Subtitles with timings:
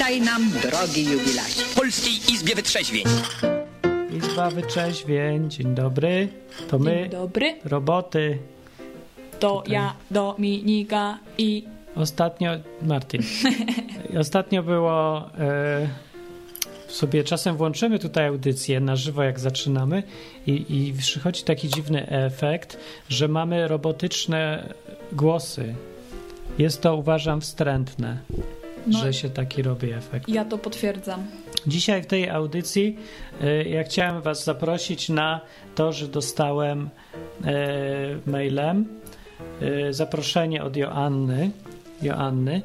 [0.00, 1.62] Witaj nam, drogi jubilacie.
[1.62, 3.04] W Polskiej Izbie Wytrzeźwień.
[4.18, 6.28] Izba Wyczeźwień, dzień dobry.
[6.68, 8.38] To my, Dzień dobry, roboty.
[9.38, 11.64] to ja, Dominika i
[11.96, 12.50] Ostatnio,
[12.82, 13.22] Martin,
[14.20, 15.88] ostatnio było, e,
[16.88, 20.02] sobie czasem włączymy tutaj audycję na żywo, jak zaczynamy
[20.46, 22.78] i, i przychodzi taki dziwny efekt,
[23.08, 24.74] że mamy robotyczne
[25.12, 25.74] głosy.
[26.58, 28.18] Jest to, uważam, wstrętne,
[28.86, 28.98] No.
[28.98, 30.28] że się taki robi efekt.
[30.28, 31.26] ja to potwierdzam.
[31.66, 32.96] Dzisiaj w tej audycji
[33.40, 35.40] e, ja chciałem Was zaprosić na
[35.74, 36.90] to, że dostałem
[37.44, 37.50] e,
[38.26, 38.86] mailem
[39.60, 41.50] e, zaproszenie od Joanny,
[42.02, 42.62] Joanny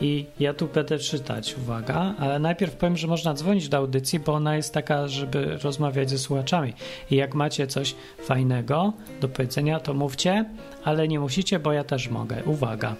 [0.00, 4.34] i ja tu będę czytać, uwaga, ale najpierw powiem, że można dzwonić do audycji, bo
[4.34, 6.72] ona jest taka, żeby rozmawiać ze słuchaczami.
[7.10, 10.44] I jak macie coś fajnego do powiedzenia, to mówcie,
[10.84, 12.36] ale nie musicie, bo ja też mogę.
[12.44, 12.96] Uwaga.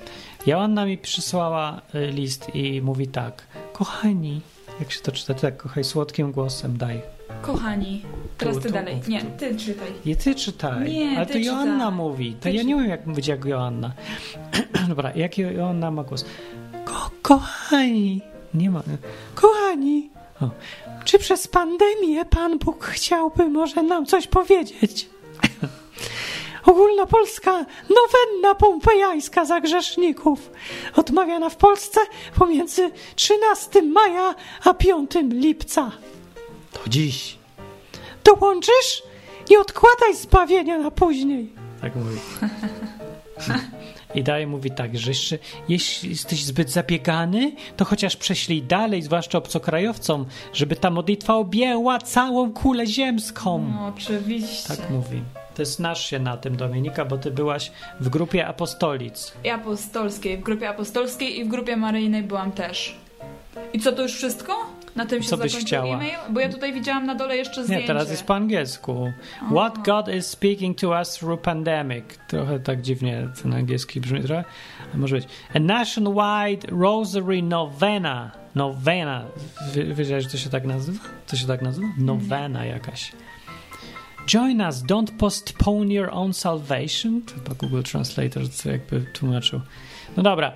[0.48, 3.46] Joanna mi przysłała e, list i mówi tak.
[3.72, 4.40] Kochani,
[4.80, 5.34] jak się to czyta?
[5.34, 7.02] Tak, kochaj słodkim głosem, daj.
[7.42, 8.02] Kochani,
[8.38, 9.00] teraz ty tu, dalej.
[9.08, 9.88] Nie, ty czytaj.
[10.04, 10.92] I ty czytaj.
[10.92, 11.92] Nie, Ale ty to Joanna czytaj.
[11.92, 12.32] mówi.
[12.32, 13.92] To Ty ja nie wiem, jak mówić jak Joanna.
[14.88, 16.24] Dobra, jaki Joanna ma głos?
[16.84, 18.20] Ko kochani.
[18.54, 18.82] Nie ma.
[19.34, 20.10] Kochani.
[20.40, 20.50] O.
[21.04, 25.08] Czy przez pandemię Pan Bóg chciałby może nam coś powiedzieć?
[26.68, 27.52] Ogólnopolska
[27.88, 30.50] nowenna pompejańska za grzeszników
[30.96, 32.00] odmawiana w Polsce
[32.38, 35.90] pomiędzy 13 maja a 5 lipca.
[36.72, 37.38] To dziś.
[38.24, 39.02] Dołączysz?
[39.50, 41.52] Nie odkładaj zbawienia na później.
[41.80, 42.18] Tak mówi.
[44.14, 45.38] I dalej mówi tak, że jeszcze
[45.68, 52.52] jeśli jesteś zbyt zabiegany, to chociaż prześlij dalej, zwłaszcza obcokrajowcom, żeby ta modlitwa objęła całą
[52.52, 53.70] kulę ziemską.
[53.74, 54.68] No, oczywiście.
[54.68, 55.22] Tak mówi.
[55.58, 59.32] Ty znasz się na tym, Dominika, bo ty byłaś w grupie apostolic.
[59.44, 62.94] I apostolskiej, w grupie apostolskiej i w grupie maryjnej byłam też.
[63.72, 64.56] I co, to już wszystko?
[64.96, 65.94] Na tym się Co byś chciała?
[65.94, 66.14] e-mail?
[66.30, 67.82] Bo ja tutaj widziałam na dole jeszcze zdjęcie.
[67.82, 69.12] Nie, teraz jest po angielsku.
[69.50, 72.04] What God is speaking to us through pandemic.
[72.28, 74.44] Trochę tak dziwnie ten angielski brzmi trochę.
[74.94, 75.28] Może być.
[75.54, 78.30] A nationwide rosary novena.
[78.54, 79.24] Novena.
[79.94, 80.98] Wiedziałeś, że to się tak nazywa?
[81.26, 81.86] To się tak nazywa?
[81.98, 83.12] Novena jakaś.
[84.28, 87.22] Join us, don't postpone your own salvation.
[87.34, 89.60] Chyba Google Translator co jakby tłumaczył.
[90.16, 90.52] No dobra.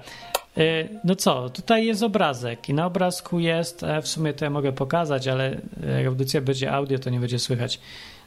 [0.58, 4.50] Y, No co, tutaj jest obrazek i na obrazku jest, e, w sumie to ja
[4.50, 5.60] mogę pokazać, ale
[5.96, 7.80] jak audycja będzie audio, to nie będzie słychać.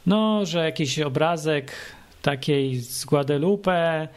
[0.06, 1.72] No, że jakiś obrazek
[2.22, 4.08] takiej z Guadalupe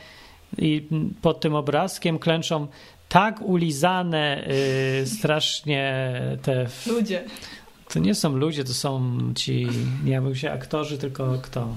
[0.59, 0.89] i
[1.22, 2.66] pod tym obrazkiem klęczą
[3.09, 4.49] tak ulizane
[5.03, 6.12] y, strasznie
[6.43, 6.66] te...
[6.87, 7.25] Ludzie.
[7.88, 9.66] To nie są ludzie, to są ci,
[10.04, 11.69] nie wiem się aktorzy, tylko kto?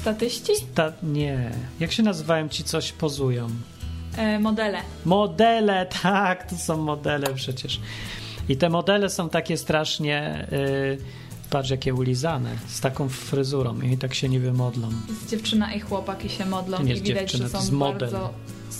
[0.00, 0.52] Statyści?
[0.74, 1.50] Ta, nie.
[1.80, 3.48] Jak się nazywają ci, coś pozują?
[4.16, 4.78] E, modele.
[5.04, 7.80] Modele, tak, to są modele przecież.
[8.48, 10.98] I te modele są takie strasznie, yy,
[11.50, 14.88] patrz jakie ulizane, z taką fryzurą i tak się niby modlą.
[15.08, 17.64] Jest dziewczyna i chłopak i się modlą To nie i widać, dziewczyna, że to są
[17.64, 18.10] jest model.
[18.10, 18.30] bardzo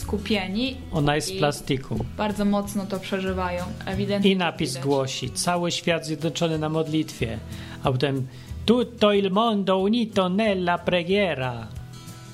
[0.09, 0.77] skupieni.
[0.93, 2.05] Ona jest z plastiku.
[2.17, 3.65] Bardzo mocno to przeżywają.
[3.87, 4.85] Ewidentnie I napis widać.
[4.85, 7.39] głosi, cały świat zjednoczony na modlitwie.
[7.85, 8.27] A potem
[8.67, 11.67] tutto il mondo unito nella preghiera.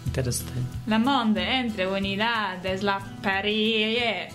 [0.06, 0.52] I teraz ty.
[0.86, 4.28] La monde entre unidades la parie.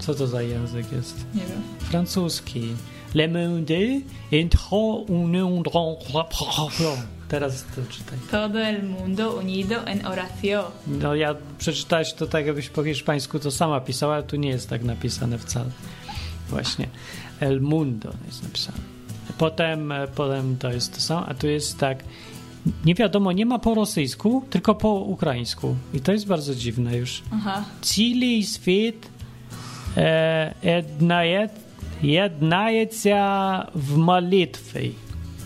[0.00, 1.16] Co to za język jest?
[1.34, 1.62] Nie wiem.
[1.78, 2.60] Francuski.
[3.14, 4.00] Le monde
[4.32, 4.76] entre
[5.08, 5.62] union
[7.28, 8.18] Teraz to czytaj.
[8.30, 10.64] Todo el mundo unido en oración.
[10.86, 14.70] No ja przeczytałeś to tak, jakbyś po hiszpańsku to sama pisała, ale tu nie jest
[14.70, 15.70] tak napisane wcale.
[16.48, 16.88] Właśnie.
[17.40, 18.78] El mundo jest napisane.
[19.38, 22.04] Potem, e, potem to jest to samo, a tu jest tak
[22.84, 25.76] nie wiadomo, nie ma po rosyjsku, tylko po ukraińsku.
[25.94, 27.22] I to jest bardzo dziwne już.
[27.30, 27.64] Aha.
[27.82, 29.08] Chili świt
[29.96, 31.48] e, jednaje,
[32.02, 32.86] jednaje
[33.74, 34.80] w modlitwie.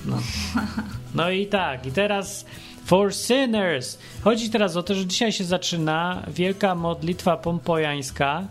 [0.06, 0.18] No.
[1.14, 2.44] no i tak, i teraz
[2.84, 3.98] for sinners.
[4.22, 8.44] Chodzi teraz o to, że dzisiaj się zaczyna wielka modlitwa pompejańska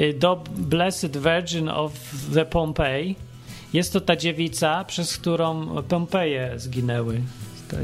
[0.00, 1.92] y, do Blessed Virgin of
[2.34, 3.16] the Pompeii.
[3.72, 7.20] Jest to ta dziewica, przez którą Pompeje zginęły.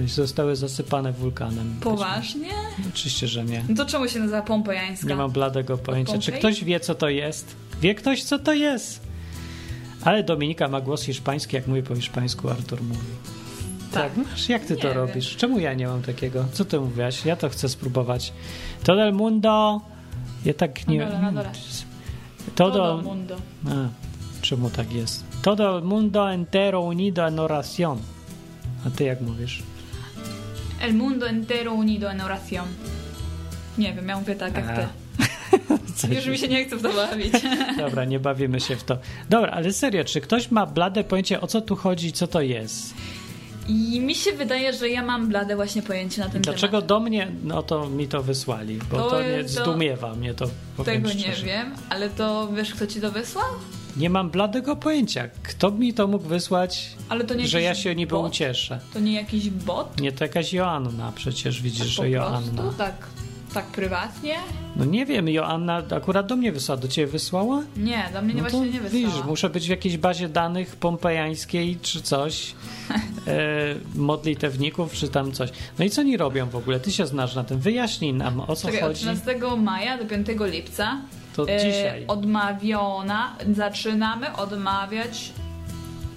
[0.07, 1.77] Zostały zasypane wulkanem.
[1.81, 2.51] Poważnie?
[2.95, 3.65] Oczywiście, że nie.
[3.69, 5.09] No to czemu się nazywa pompejańska?
[5.09, 6.19] Nie mam bladego pojęcia.
[6.19, 7.57] Czy ktoś wie, co to jest?
[7.81, 9.01] Wie ktoś, co to jest?
[10.05, 13.38] Ale Dominika ma głos hiszpański, jak mówi po hiszpańsku, Artur mówi.
[13.93, 14.97] Tak, masz, jak ty to Nie wiem.
[15.07, 15.37] robisz?
[15.37, 16.45] Czemu ja nie mam takiego?
[16.53, 17.25] Co ty mówiłaś?
[17.25, 18.33] Ja to chcę spróbować.
[18.85, 19.81] Todo el mundo.
[20.45, 20.99] Ja tak nie.
[20.99, 21.51] Na dole, na dole.
[22.55, 22.73] Todo.
[22.79, 23.37] Todo mundo.
[23.69, 23.71] A,
[24.43, 25.25] czemu tak jest?
[25.43, 27.99] Todo el mundo entero unido en oración.
[28.87, 29.63] A ty jak mówisz?
[30.81, 32.67] El mundo entero unido en oración.
[33.79, 34.87] Nie wiem, ja mówię tak jak ty.
[35.97, 37.33] Coś- Już mi się nie chce w to bawić.
[37.79, 38.99] Dobra, nie bawimy się w to.
[39.31, 42.95] Dobra, ale serio, czy ktoś ma blade pojęcie, o co tu chodzi, co to jest?
[43.69, 46.87] I mi się wydaje, że ja mam blade właśnie pojęcie na ten Dlaczego temat.
[46.87, 50.47] do mnie, no to mi to wysłali, bo To to, nie to- zdumiewa mnie to,
[50.85, 51.47] Tego nie szczerze.
[51.47, 53.45] wiem, ale to wiesz, kto ci to wysłał?
[53.97, 55.29] Nie mam bladego pojęcia.
[55.43, 56.91] Kto mi to mógł wysłać,
[57.37, 58.27] nie że ja się niby bot?
[58.31, 58.81] ucieszę?
[58.95, 60.01] To nie jakiś bot?
[60.01, 62.73] Nie, to jakaś Joanna przecież, widzisz, po że prostu, Joanna.
[62.79, 62.95] tak,
[63.55, 64.35] tak prywatnie?
[64.77, 66.81] No nie wiem, Joanna akurat do mnie wysłała.
[66.81, 67.63] Do ciebie wysłała?
[67.77, 69.07] Nie, do mnie nie No właśnie nie wysłała.
[69.07, 72.55] widzisz, muszę być w jakiejś bazie danych pompejańskiej czy coś,
[73.27, 73.35] e,
[73.95, 75.51] modlitewników czy tam coś.
[75.79, 76.81] No i co oni robią w ogóle?
[76.81, 77.59] Ty się znasz na tym.
[77.59, 79.01] Wyjaśnij nam, o co Czekaj, od chodzi.
[79.01, 81.01] 13 maja do 5 lipca
[81.37, 82.05] To e, dzisiaj.
[82.09, 85.33] odmawiona, zaczynamy odmawiać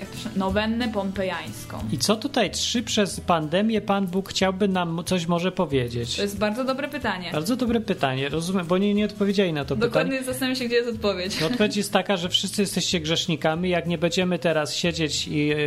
[0.02, 1.80] jak to się, nowennę pompejańską.
[1.92, 6.16] I co tutaj trzy przez pandemię Pan Bóg chciałby nam coś może powiedzieć?
[6.16, 7.30] To jest bardzo dobre pytanie.
[7.32, 9.90] Bardzo dobre pytanie, rozumiem, bo nie, nie odpowiedzieli na to pytanie.
[9.90, 11.40] Dokładnie zastanawiam się, gdzie jest odpowiedź.
[11.42, 13.70] No odpowiedź jest taka, że wszyscy jesteście grzesznikami.
[13.70, 15.58] Jak nie będziemy teraz siedzieć i e,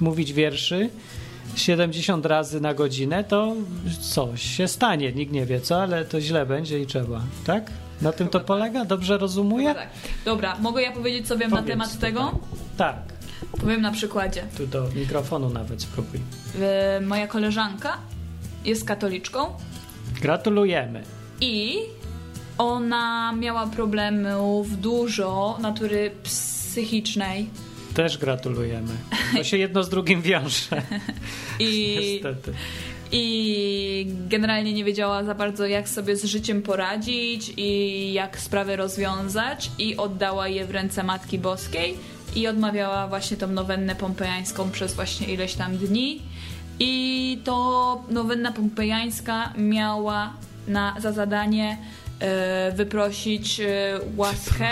[0.00, 0.90] mówić wierszy
[1.56, 3.54] 70 razy na godzinę, to
[4.00, 5.12] coś się stanie.
[5.12, 7.20] Nikt nie wie co, ale to źle będzie i trzeba.
[7.46, 7.70] Tak?
[8.02, 8.46] Na tym to tak.
[8.46, 8.84] polega?
[8.84, 9.74] Dobrze rozumuję?
[9.74, 9.88] Tak.
[10.24, 12.10] Dobra, mogę ja powiedzieć, co wiem na Powiedz temat tutaj.
[12.12, 12.38] tego?
[12.76, 12.96] Tak.
[13.60, 14.42] Powiem na przykładzie.
[14.56, 16.20] Tu do mikrofonu nawet spróbuj.
[16.60, 17.98] E, moja koleżanka
[18.64, 19.46] jest katoliczką
[20.20, 21.02] Gratulujemy.
[21.40, 21.76] i
[22.58, 27.46] ona miała problemów dużo natury psychicznej
[27.94, 28.92] Też gratulujemy.
[29.36, 30.82] To się jedno z drugim wiąże.
[31.58, 32.52] i Niestety.
[33.12, 39.70] i generalnie nie wiedziała za bardzo, jak sobie z życiem poradzić i jak sprawę rozwiązać,
[39.78, 41.96] i oddała je w ręce Matki Boskiej
[42.34, 46.22] i odmawiała właśnie tą nowennę pompejańską przez właśnie ileś tam dni.
[46.78, 50.32] I to nowenna pompejańska miała
[50.68, 51.78] na, za zadanie
[52.20, 54.68] e, wyprosić e, łaskę,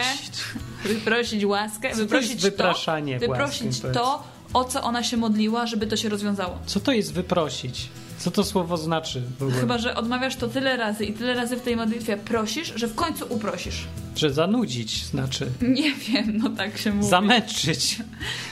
[0.85, 4.23] wyprosić łaskę, to jest wyprosić wypraszanie to, wyprosić to,
[4.53, 6.59] o co ona się modliła, żeby to się rozwiązało.
[6.67, 7.89] Co to jest wyprosić?
[8.21, 9.61] Co to słowo znaczy w?
[9.61, 12.95] Chyba, że odmawiasz to tyle razy i tyle razy w tej modlitwie prosisz, że w
[12.95, 13.87] końcu uprosisz.
[14.17, 15.51] Że zanudzić znaczy.
[15.63, 17.09] Nie wiem, no tak się mówi.
[17.09, 17.99] Zamęczyć.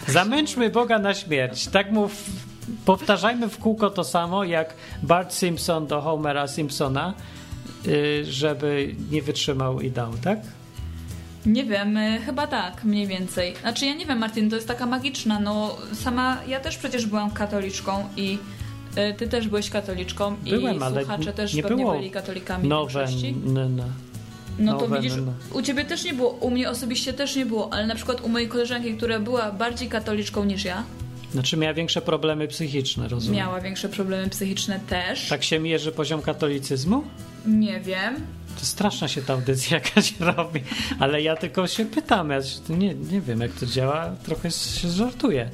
[0.07, 1.67] Zamęczmy Boga na śmierć.
[1.67, 2.25] Tak mów.
[2.85, 7.15] Powtarzajmy w kółko to samo, jak Bart Simpson do Homera Simpsona,
[7.87, 10.39] y, żeby nie wytrzymał i dał, tak?
[11.47, 13.55] Nie wiem, y, chyba tak, mniej więcej.
[13.61, 17.31] Znaczy ja nie wiem, Martin, to jest taka magiczna, no sama, ja też przecież byłam
[17.31, 18.39] katoliczką i
[19.19, 22.93] ty też byłeś katoliczką Byłem, i słuchacze też nie pewnie byli katolikami Nowe.
[23.01, 23.35] większości.
[23.47, 23.83] n- n-
[24.59, 27.73] No to widzisz, no, u ciebie też nie było, u mnie osobiście też nie było,
[27.73, 30.83] ale na przykład u mojej koleżanki, która była bardziej katoliczką niż ja,
[31.33, 33.37] Znaczy miała większe problemy psychiczne, rozumiem.
[33.37, 35.29] miała większe problemy psychiczne też.
[35.29, 37.03] Tak się mierzy poziom katolicyzmu?
[37.47, 38.15] Nie wiem.
[38.61, 40.61] To straszna się ta audycja jakaś robi,
[40.99, 44.89] ale ja tylko się pytam, ja się- nie, nie wiem jak to działa, trochę się
[44.89, 45.51] żartuję.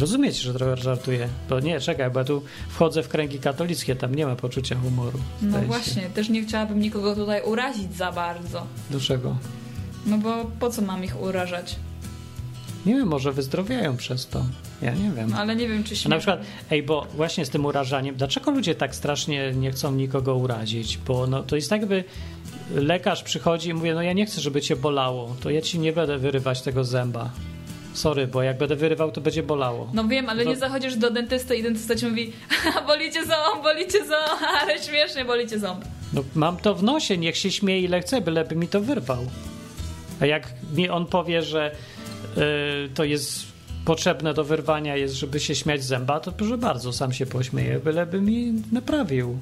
[0.00, 1.28] Rozumiecie, że trochę żartuję?
[1.48, 5.18] Bo nie, czekaj, bo ja tu wchodzę w kręgi katolickie, tam nie ma poczucia humoru.
[5.42, 5.68] No zdaje się.
[5.68, 8.66] właśnie, też nie chciałabym nikogo tutaj urazić za bardzo.
[8.90, 9.36] Dlaczego?
[10.06, 11.76] No bo po co mam ich urażać?
[12.86, 14.44] Nie wiem, może wyzdrowiają przez to.
[14.82, 15.30] Ja nie wiem.
[15.30, 16.10] No, ale nie wiem, czy śmiem.
[16.10, 16.40] na przykład,
[16.70, 20.98] ej, bo właśnie z tym urażaniem, dlaczego ludzie tak strasznie nie chcą nikogo urazić?
[20.98, 22.04] Bo no, to jest tak, jakby
[22.74, 25.92] lekarz przychodzi i mówi, no ja nie chcę, żeby cię bolało, to ja ci nie
[25.92, 27.30] będę wyrywać tego zęba.
[27.96, 29.90] Sorry, bo jak będę wyrywał, to będzie bolało.
[29.94, 32.32] No wiem, ale To- nie zachodzisz do dentysty i dentysta ci mówi
[32.86, 35.84] bolicie ząb, bolicie ząb, ale śmiesznie bolicie ząb.
[36.12, 39.26] No, mam to w nosie, niech się śmieje ile chce, byleby mi to wyrwał.
[40.20, 41.72] A jak mi on powie, że
[42.36, 42.40] y,
[42.94, 43.42] to jest
[43.84, 48.20] potrzebne do wyrwania, jest, żeby się śmiać zęba, to proszę bardzo, sam się pośmieje, byleby
[48.20, 49.38] mi naprawił.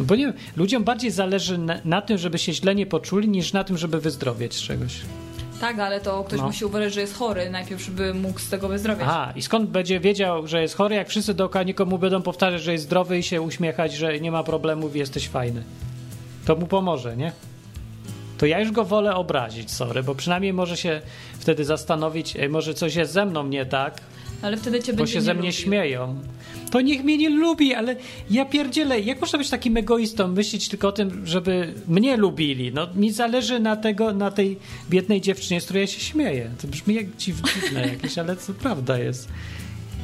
[0.00, 3.28] No bo nie wiem, ludziom bardziej zależy na, na tym, żeby się źle nie poczuli,
[3.28, 4.92] niż na tym, żeby wyzdrowieć z czegoś.
[5.64, 6.46] Tak, ale to ktoś No.
[6.46, 9.06] musi uważać, że jest chory, najpierw, żeby mógł z tego wyzdrowieć.
[9.08, 12.72] Aha, i skąd będzie wiedział, że jest chory, jak wszyscy dookoła nikomu będą powtarzać, że
[12.72, 15.62] jest zdrowy i się uśmiechać, że nie ma problemów i jesteś fajny.
[16.44, 17.32] To mu pomoże, nie?
[18.38, 21.00] To ja już go wolę obrazić, sorry, bo przynajmniej może się
[21.38, 24.00] wtedy zastanowić, ej, może coś jest ze mną nie tak,
[24.42, 25.52] Ale wtedy cię bo będzie się ze mnie lubił.
[25.62, 26.20] śmieją.
[26.70, 27.96] To niech mnie nie lubi, ale
[28.30, 32.72] ja pierdzielę, jak można być takim egoistą, myśleć tylko o tym, żeby mnie lubili?
[32.72, 34.56] No mi zależy na tego, na tej
[34.90, 36.50] biednej dziewczynie, z której ja się śmieję.
[36.62, 39.28] To brzmi jak dziw- dziwne jakieś, ale to prawda jest.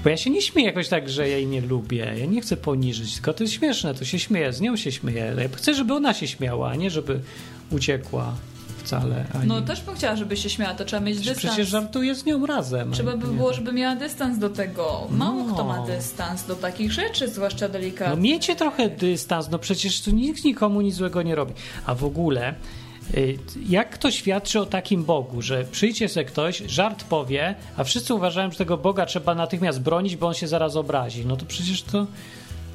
[0.05, 2.15] Bo ja się nie śmieję jakoś tak, że ja jej nie lubię.
[2.19, 5.35] Ja nie chcę poniżyć, tylko to jest śmieszne, to się śmieję, z nią się śmieję.
[5.39, 7.21] Ja chcę, żeby ona się śmiała, a nie żeby
[7.71, 8.35] uciekła
[8.99, 9.25] wcale.
[9.35, 9.47] Ani...
[9.49, 11.39] No też bym chciała, żeby się śmiała, to trzeba mieć dystans.
[11.39, 12.93] Przecież żartuję z nią razem.
[12.93, 13.35] Trzeba by Nie.
[13.35, 15.07] było, żeby miała dystans do tego.
[15.11, 15.55] Mało No.
[15.55, 18.17] kto ma dystans do takich rzeczy, zwłaszcza delikatnych.
[18.19, 21.53] No miejcie trochę dystans, no przecież tu nikt nikomu nic złego nie robi.
[21.87, 22.55] A w ogóle
[23.15, 28.15] Y, Jak to świadczy o takim Bogu, że przyjdzie se ktoś, żart powie, a wszyscy
[28.15, 31.27] uważają, że tego Boga trzeba natychmiast bronić, bo on się zaraz obrazi.
[31.27, 32.07] No to przecież to.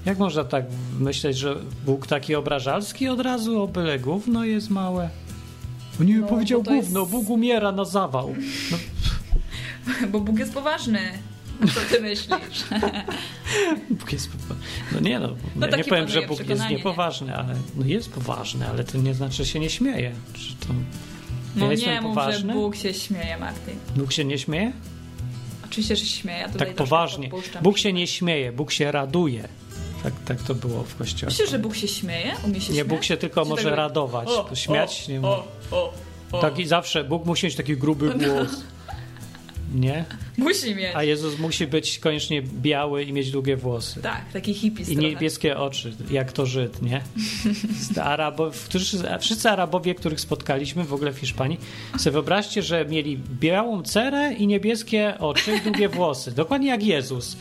[0.06, 0.66] Jak można tak
[1.00, 1.56] myśleć, że
[1.86, 5.10] Bóg taki obrażalski od razu o byle gówno jest małe?
[6.00, 8.36] On nie No, powiedział bo to jest- gówno, Bóg umiera na zawał.
[8.72, 8.78] No,
[10.12, 11.00] Bo Bóg jest poważny.
[11.64, 12.28] A co ty myślisz?
[14.00, 14.56] Bóg jest powa-
[14.92, 16.78] No nie no, No ja nie powiem, że Bóg jest przekonanie, nie?
[16.78, 20.12] niepoważny, ale no jest poważny, ale to nie znaczy, że się nie śmieje.
[20.34, 20.74] Czy to...
[21.56, 22.54] No ja nie mów, poważny?
[22.54, 23.76] że Bóg się śmieje, Martin.
[23.96, 24.72] Bóg się nie śmieje?
[25.66, 26.40] Oczywiście, że się śmieje.
[26.40, 27.30] Ja Tak poważnie.
[27.62, 29.48] Bóg się nie śmieje, Bóg się raduje.
[30.04, 31.30] Tak, tak to było w kościele.
[31.32, 32.34] Myślisz, że Bóg się śmieje?
[32.46, 32.88] Umie się Nie, śmiać?
[32.88, 34.28] Bóg się tylko Czy może tego- radować.
[34.28, 35.94] O, śmiać o, nie o, o,
[36.32, 36.42] o.
[36.42, 38.64] Taki zawsze, Bóg musi mieć taki gruby głos.
[39.74, 40.06] Nie?
[40.38, 40.96] Musi mieć.
[40.96, 44.02] A Jezus musi być koniecznie biały i mieć długie włosy.
[44.02, 47.02] Tak, taki hippie I niebieskie oczy, jak to Żyd, nie?
[48.04, 51.60] Arabo, którzy, wszyscy Arabowie, których spotkaliśmy w ogóle w Hiszpanii,
[51.98, 56.32] sobie wyobraźcie, że mieli białą cerę i niebieskie oczy i długie włosy.
[56.32, 57.38] Dokładnie jak Jezus.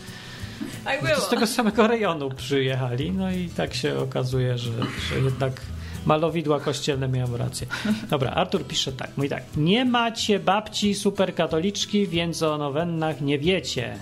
[0.84, 4.70] Tak z tego samego rejonu przyjechali, no i tak się okazuje, że,
[5.08, 5.60] że jednak
[6.06, 7.66] malowidła kościelne miałem rację.
[8.10, 9.42] Dobra, Artur pisze tak, mówi tak.
[9.56, 13.98] Nie macie babci superkatoliczki, więc o nowennach nie wiecie.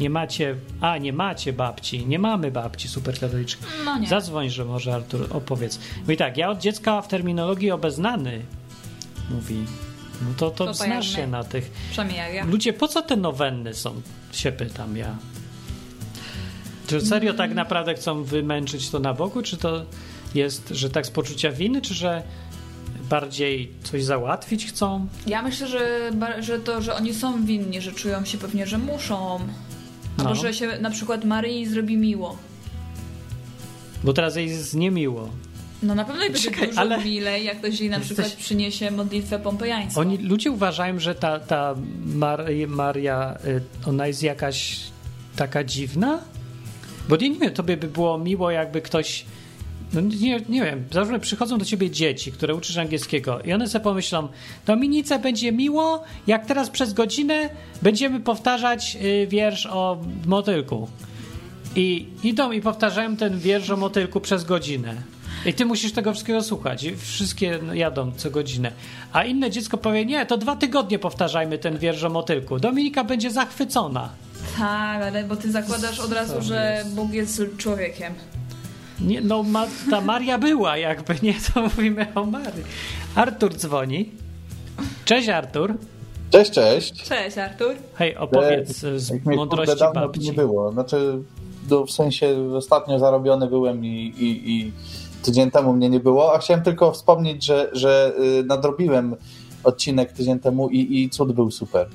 [0.00, 3.64] Nie macie, a nie macie babci, nie mamy babci superkatoliczki.
[3.84, 4.08] No nie.
[4.08, 5.78] Zadzwoń, że może Artur opowiedz.
[6.00, 8.42] Mówi tak, ja od dziecka w terminologii obeznany,
[9.30, 9.64] mówi.
[10.22, 11.70] No to, to To znasz się na tych.
[12.34, 12.44] Ja.
[12.44, 14.02] Ludzie, po co te nowenny są?
[14.32, 15.16] Się pytam ja.
[16.86, 19.84] Czy serio tak naprawdę chcą wymęczyć to na boku, czy to
[20.34, 22.22] jest, że tak z poczucia winy, czy że
[23.10, 25.06] bardziej coś załatwić chcą?
[25.26, 26.10] Ja myślę, że,
[26.40, 29.40] że to, że oni są winni, że czują się pewnie, że muszą.
[30.18, 30.34] Albo No.
[30.34, 32.36] że się na przykład Maryi zrobi miło.
[34.04, 35.28] Bo teraz jej jest niemiło.
[35.82, 38.90] No na pewno będzie Czekaj, dużo ale- milej, jak ktoś jej na Jesteś- przykład przyniesie
[38.90, 40.00] modlitwę pompejańską.
[40.00, 41.74] Oni, ludzie uważają, że ta, ta
[42.06, 44.80] Mar Maria, y, ona jest jakaś
[45.36, 46.18] taka dziwna?
[47.08, 49.24] Bo nie, nie wiem, tobie by było miło, jakby ktoś.
[49.94, 53.84] No nie, nie wiem, załóżmy, przychodzą do ciebie dzieci, które uczysz angielskiego i one sobie
[53.84, 54.28] pomyślą,
[54.66, 57.50] Dominice będzie miło, jak teraz przez godzinę
[57.82, 60.88] będziemy powtarzać y, wiersz o motylku.
[61.76, 64.94] I idą i powtarzają ten wiersz o motylku przez godzinę.
[65.46, 66.84] I ty musisz tego wszystkiego słuchać.
[66.84, 68.72] I wszystkie jadą co godzinę.
[69.12, 72.58] A inne dziecko powie, nie, to dwa tygodnie powtarzajmy ten wiersz o motylku.
[72.58, 74.08] Dominika będzie zachwycona.
[74.58, 76.84] Tak, ale bo ty zakładasz od razu, że?
[76.94, 78.14] Bóg jest człowiekiem.
[79.06, 82.64] Nie, no ma, ta Maria była jakby, nie, to mówimy o Marii.
[83.14, 84.10] Artur dzwoni.
[85.04, 85.74] Cześć Artur.
[86.30, 87.02] Cześć, cześć.
[87.02, 87.74] Cześć, Artur.
[87.94, 90.20] Hej, opowiedz e, z mądrości dawno babci.
[90.20, 90.72] nie było.
[90.72, 91.18] Znaczy,
[91.70, 94.72] no, w sensie ostatnio zarobiony byłem i, i, i
[95.22, 99.16] tydzień temu mnie nie było, a chciałem tylko wspomnieć, że, że y, nadrobiłem
[99.64, 101.88] odcinek tydzień temu i, i cud był super.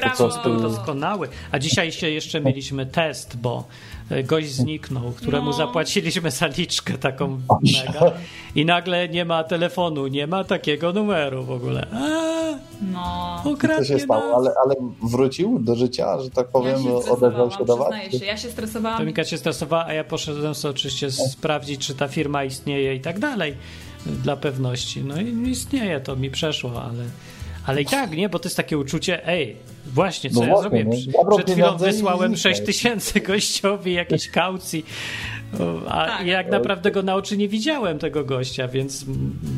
[0.00, 0.16] Brawo.
[0.16, 0.56] co z tyłu?
[0.60, 1.28] Doskonały.
[1.52, 3.64] A dzisiaj się jeszcze mieliśmy test, bo
[4.10, 5.52] e, gość zniknął, któremu No.
[5.52, 7.28] zapłaciliśmy zaliczkę taką
[7.86, 8.12] mega
[8.54, 11.86] i nagle nie ma telefonu, nie ma takiego numeru w ogóle.
[11.92, 12.28] A,
[12.92, 13.42] No.
[13.76, 14.36] Co się stało?
[14.36, 18.20] Ale, ale wrócił do życia, że tak Ja powiem, się odezwał się do stresowałam, was?
[18.20, 18.26] się.
[18.26, 18.98] Ja się stresowałam.
[18.98, 23.18] Dominika się stresowała, a ja poszedłem sobie oczywiście sprawdzić, czy ta firma istnieje i tak
[23.18, 23.54] dalej,
[24.06, 25.04] dla pewności.
[25.04, 27.04] No i istnieje, to mi przeszło, ale,
[27.68, 29.56] ale i tak, nie, bo to jest takie uczucie, ej,
[29.86, 30.88] właśnie, co No ja właśnie, zrobiłem?
[31.28, 31.36] no.
[31.36, 32.54] Przed chwilą wysłałem zniknął.
[32.54, 34.84] 6 tysięcy gościowi jakiejś kaucji,
[35.60, 36.26] o, a Tak.
[36.26, 39.04] jak naprawdę go na oczy nie widziałem, tego gościa, więc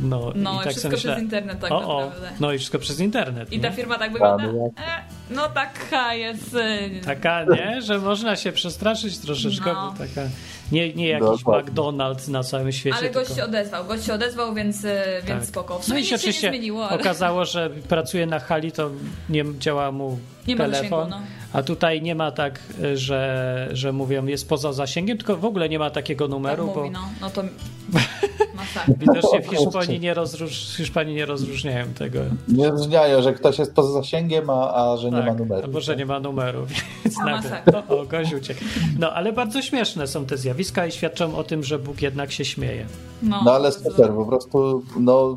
[0.02, 2.31] no, No, i tak wszystko myślę, przez internet tak o, o, naprawdę.
[2.40, 3.52] no i wszystko przez internet.
[3.52, 3.75] I ta nie?
[3.75, 4.52] firma tak wygląda?
[4.52, 6.55] no E, no taka jest.
[6.55, 7.83] e, Taka, nie?
[7.83, 9.93] Że można się przestraszyć troszeczkę, No.
[9.99, 10.29] bo taka...
[10.73, 11.73] Nie, nie jakiś Dokładnie.
[11.73, 13.43] McDonald's na całym świecie, Ale gość tylko...
[13.43, 15.49] się odezwał, gość się odezwał, więc, e, więc Tak.
[15.49, 15.79] spoko.
[15.79, 18.73] W No i się nic się nie oczywiście zmieniło, ale okazało, że pracuje na hali,
[18.73, 18.91] to
[19.29, 21.59] nie działa mu Nie ma telefon, zasięgu, no.
[21.59, 22.61] a tutaj nie ma tak,
[22.95, 26.81] że, że mówią jest poza zasięgiem, tylko w ogóle nie ma takiego tak numeru, mówi,
[26.81, 27.43] bo no, no to.
[28.99, 32.21] widocznie w Hiszpanii nie, rozróż, Hiszpanii nie rozróżniają tego.
[32.49, 35.62] Nie rozróżniają, że ktoś jest poza zasięgiem, a, a że nie Tak, ma numeru.
[35.62, 36.67] Albo, że nie ma numeru,
[37.05, 38.61] więc No, nagle, o, o, gość uciekł.
[38.99, 42.45] No, ale bardzo śmieszne są te zjawiska i świadczą o tym, że Bóg jednak się
[42.45, 42.87] śmieje.
[43.23, 45.37] No, No ale super, po prostu, no,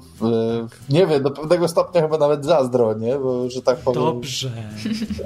[0.90, 3.16] nie wiem, do pewnego stopnia chyba nawet zazdro, nie?
[3.16, 4.52] Bo, że tak powiem, Dobrze.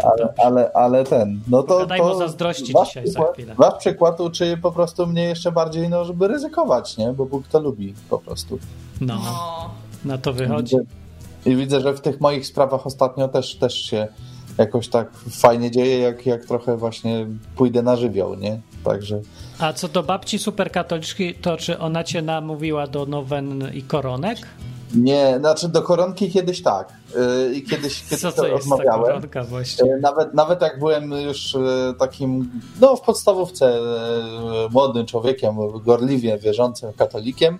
[0.04, 1.80] ale, ale, ale ten, no to...
[1.80, 3.56] Gadajmy to o zazdrości dzisiaj za przykład, chwilę.
[3.58, 7.14] Wasz przykład uczy po prostu mnie jeszcze bardziej, no, żeby ryzykować, nie?
[7.14, 8.60] Bo Bóg to lubi po prostu.
[9.02, 9.70] No, No.
[10.06, 10.76] na to wychodzi.
[11.46, 14.08] I widzę, że w tych moich sprawach ostatnio też, też się
[14.58, 18.60] jakoś tak fajnie dzieje, jak, jak trochę właśnie pójdę na żywioł, nie?
[18.84, 19.22] Także...
[19.60, 24.38] A co do babci superkatoliczki, to czy ona cię namówiła do nowen i koronek?
[24.96, 26.94] Nie, znaczy do koronki kiedyś tak.
[27.54, 29.22] I kiedyś, kiedyś Co to to jest ta rozmawiałem.
[29.84, 32.52] Yy, Nawet, nawet jak byłem już yy, takim,
[32.82, 33.80] no w podstawówce
[34.72, 37.60] młodym człowiekiem, gorliwie wierzącym katolikiem,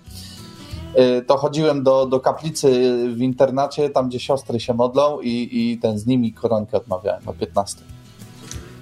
[1.26, 2.68] to chodziłem do, do kaplicy
[3.14, 7.32] w internacie, tam gdzie siostry się modlą i, i ten z nimi koronkę odmawiałem o
[7.32, 7.80] 15.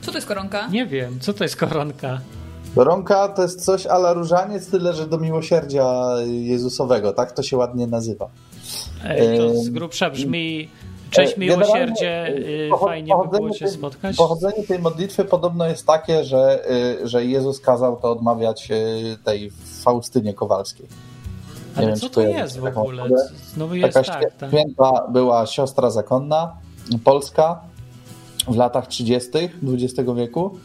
[0.03, 0.67] Co to jest koronka?
[0.67, 2.21] Nie wiem, co to jest koronka?
[2.77, 7.87] Koronka to jest coś ala różaniec, tyle że do miłosierdzia Jezusowego, tak to się ładnie
[7.87, 8.29] nazywa.
[9.05, 10.69] Ej, to z grubsza brzmi
[11.11, 14.17] cześć E, miłosierdzie, generalnie, y, fajnie by było tej- spotkać.
[14.17, 16.71] Pochodzenie tej modlitwy podobno jest takie, że,
[17.03, 19.51] y, że Jezus kazał to odmawiać y, tej
[19.83, 20.87] Faustynie Kowalskiej.
[20.87, 23.03] nie Ale wiem, co to jest w ogóle?
[23.55, 24.51] Znowu jest Taka tak, tak.
[24.51, 26.57] święta była siostra zakonna,
[27.05, 27.61] polska,
[28.49, 29.31] w latach 30.
[29.63, 30.59] XX wieku.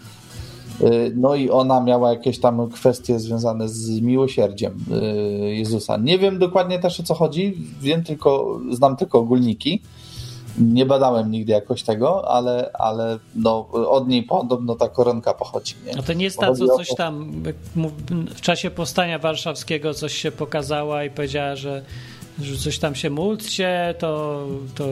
[0.84, 5.98] Y, No i ona miała jakieś tam kwestie związane z miłosierdziem y, Jezusa.
[5.98, 9.82] Nie wiem dokładnie też o co chodzi, wiem tylko, znam tylko ogólniki.
[10.60, 15.76] Nie badałem nigdy jakoś tego, ale, ale no, od niej podobno ta koronka pochodzi.
[15.86, 15.96] Nie?
[15.96, 17.32] No to nie jest ta, co coś tam
[18.36, 21.86] w czasie powstania warszawskiego coś się pokazała i powiedziała, że
[22.64, 24.86] coś tam się módlcie, to, to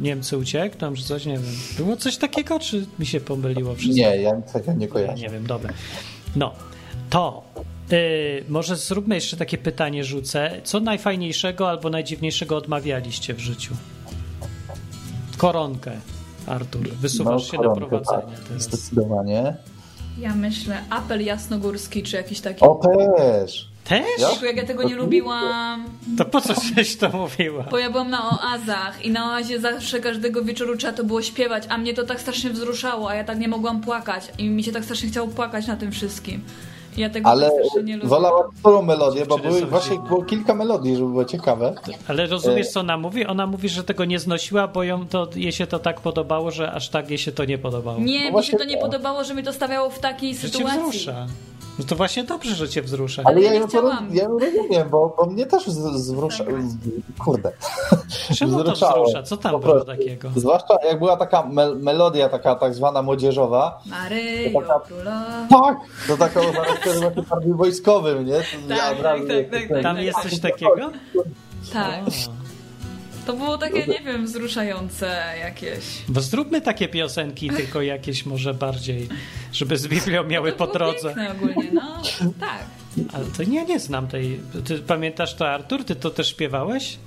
[0.00, 1.42] Niemcy uciekną, czy coś, nie wiem.
[1.76, 3.96] Było coś takiego, czy mi się pomyliło wszystko?
[3.96, 5.22] Nie, ja tego nie Ja kojarzę.
[5.22, 5.72] nie wiem, dobra.
[6.36, 6.52] No,
[7.10, 7.42] to
[7.90, 7.98] yy,
[8.48, 10.60] może zróbmy jeszcze takie pytanie, rzucę.
[10.64, 13.74] Co najfajniejszego albo najdziwniejszego odmawialiście w życiu?
[15.36, 15.92] Koronkę,
[16.46, 16.88] Artur.
[16.88, 18.62] Wysuwasz się do No, koronkę, prowadzenia tak, teraz.
[18.62, 19.56] Zdecydowanie.
[20.18, 22.60] Ja myślę apel jasnogórski, czy jakiś taki.
[22.64, 23.69] O, też!
[23.90, 24.30] Też?
[24.30, 25.84] Tylko jak ja tego nie lubiłam,
[26.18, 27.62] To po co żeś to mówiła?
[27.70, 31.64] bo ja byłam na oazach i na oazie zawsze każdego wieczoru trzeba to było śpiewać,
[31.68, 34.72] a mnie to tak strasznie wzruszało, a ja tak nie mogłam płakać i mi się
[34.72, 36.40] tak strasznie chciało płakać na tym wszystkim.
[36.96, 38.08] Ja tego Ale tak nie lubię.
[38.08, 41.74] wolała którą melodię, bo były właśnie było kilka melodii, żeby było ciekawe.
[42.08, 42.70] Ale rozumiesz, E.
[42.70, 43.26] co ona mówi?
[43.26, 46.72] Ona mówi, że tego nie znosiła, bo ją to, jej się to tak podobało, że
[46.72, 48.00] aż tak jej się to nie podobało.
[48.00, 50.80] Nie, mi się to nie podobało, że mi to stawiało w takiej Że cię sytuacji.
[50.80, 51.26] wzrusza.
[51.80, 53.22] No to właśnie dobrze, że cię wzrusza.
[53.24, 53.60] Ale ja ja
[54.12, 56.44] ja rozumiem, bo, bo mnie też zwrusza...
[57.24, 57.52] Kurde.
[58.38, 59.22] Czemu to wzrusza?
[59.22, 59.90] Co tam Po było prostu.
[59.90, 60.30] takiego?
[60.36, 63.80] Zwłaszcza jak była taka mel- melodia, taka tak zwana młodzieżowa.
[63.86, 65.46] Maryjo, Taka- królowa.
[65.50, 65.76] Tak!
[66.08, 68.38] To taką charakterem właśnie bardziej wojskowym, nie?
[68.68, 69.18] Tak, tak,
[69.50, 70.90] tak, tak, Tam jest coś takiego?
[71.72, 72.00] Tak.
[73.26, 75.84] To było takie, nie wiem, wzruszające jakieś.
[76.08, 79.08] Bo zróbmy takie piosenki, tylko jakieś może bardziej,
[79.52, 81.14] żeby z Biblią miały To po drodze.
[81.32, 82.02] ogólnie, no.
[82.40, 82.64] Tak.
[83.12, 84.40] Ale to ja nie znam tej.
[84.64, 85.84] Ty pamiętasz to, Artur?
[85.84, 86.98] Ty to też śpiewałeś?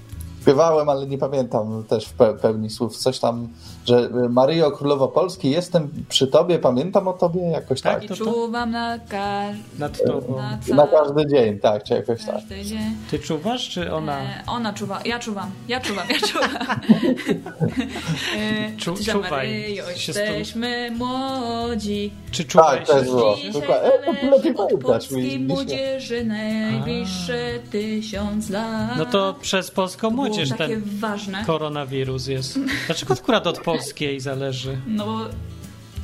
[0.48, 2.98] Śpiewałem, ale nie pamiętam też w pe- pełni słów.
[2.98, 3.48] Coś tam,
[3.86, 8.12] że Maryjo Królowo Polski, jestem przy tobie, pamiętam o tobie, jakoś Tak, tak.
[8.12, 9.56] I czuwam na, każ...
[9.80, 10.36] Nad tobą.
[10.70, 12.42] na, Na każdy dzień, tak, czy jakoś tak.
[12.64, 12.80] dzień.
[13.12, 14.20] Ty czuwasz, czy ona?
[14.20, 16.50] E, ona czuwa, ja czuwam, ja czuwam, ja czuwam.
[18.38, 19.32] e, Czu- czuwaj.
[19.32, 22.14] Maryjo, Się stu- jesteśmy młodzi.
[22.32, 22.88] Czy czuwałeś?
[22.88, 23.36] Tak, też było.
[23.36, 23.90] Dzisiaj Tylko, e,
[24.32, 27.38] lepiej od pamiętasz, polskiej młodzieży najbliższe
[27.72, 28.98] tysiąc lat.
[28.98, 31.44] No to przez polską było młodzież takie ten ważne.
[31.46, 32.60] koronawirus jest.
[32.86, 34.78] Dlaczego akurat od polskiej zależy?
[34.88, 35.20] No bo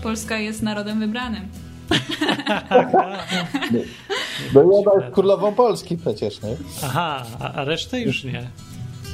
[0.03, 1.47] Polska jest narodem wybranym.
[4.55, 6.55] Ja jest królową Polski przecież, nie?
[6.83, 8.49] Aha, a, a resztę już nie.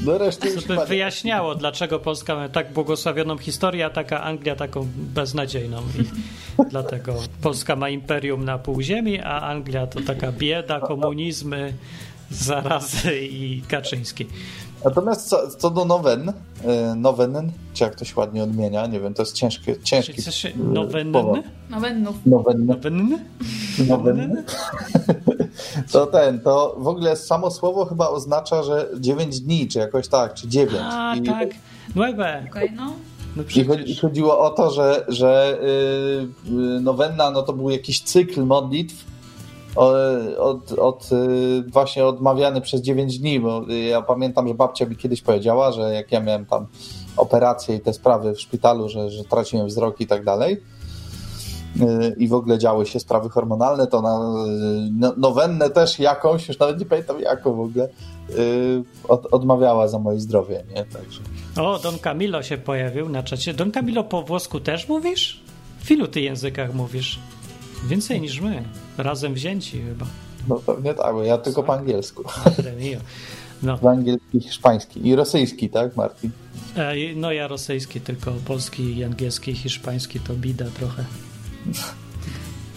[0.02, 4.56] Do reszty już To by wyjaśniało, dlaczego Polska ma tak błogosławioną historię, a taka Anglia
[4.56, 5.82] taką beznadziejną.
[5.82, 6.04] I
[6.72, 11.74] dlatego Polska ma imperium na pół ziemi, a Anglia to taka bieda, komunizmy,
[12.30, 14.26] zarazy i Kaczyński.
[14.86, 19.14] Natomiast co, co do nowen, e, nowen, czy jak to się ładnie odmienia, nie wiem,
[19.14, 20.50] to jest ciężkie, ciężki Czyli co się...
[20.50, 21.12] e, Nowenny?
[21.12, 21.36] słowo.
[21.70, 22.16] No wennów.
[22.26, 23.20] Nowen, Nowenny?
[23.88, 24.44] nowen.
[25.92, 30.34] To ten, to w ogóle samo słowo chyba oznacza, że 9 dni, czy jakoś tak,
[30.34, 30.80] czy 9.
[30.84, 31.50] A, I, tak.
[31.96, 32.46] Nueve.
[32.50, 32.94] Okej, no.
[33.36, 33.44] No
[33.86, 38.96] I, chodziło o to, że, że y, y, nowenna no to był jakiś cykl modlitw
[39.76, 45.22] od, od, y, właśnie odmawiany przez 9 dni, bo ja pamiętam, że babcia mi kiedyś
[45.22, 46.68] powiedziała, że jak ja miałem tam
[47.18, 50.54] operacje i te sprawy w szpitalu, że, że traciłem wzrok i tak dalej
[51.82, 56.48] y, i w ogóle działy się sprawy hormonalne, to na y, no, nowennę też jakąś,
[56.48, 57.90] już nawet nie pamiętam jaką w ogóle,
[59.08, 60.86] od, odmawiała za moje zdrowie, nie?
[60.86, 61.22] Także
[61.58, 63.54] O, Don Camilo się pojawił na czacie.
[63.54, 65.42] Don Camilo po włosku też mówisz?
[65.80, 67.20] W ilu ty językach mówisz?
[67.88, 68.64] Więcej niż my.
[68.98, 70.06] Razem wzięci chyba.
[70.48, 72.24] no pewnie tak, bo ja tylko po angielsku.
[73.64, 76.32] No, angielski, hiszpański i rosyjski, tak, Martin?
[76.78, 81.04] e, no ja rosyjski, tylko polski, i angielski, i hiszpański to bida trochę.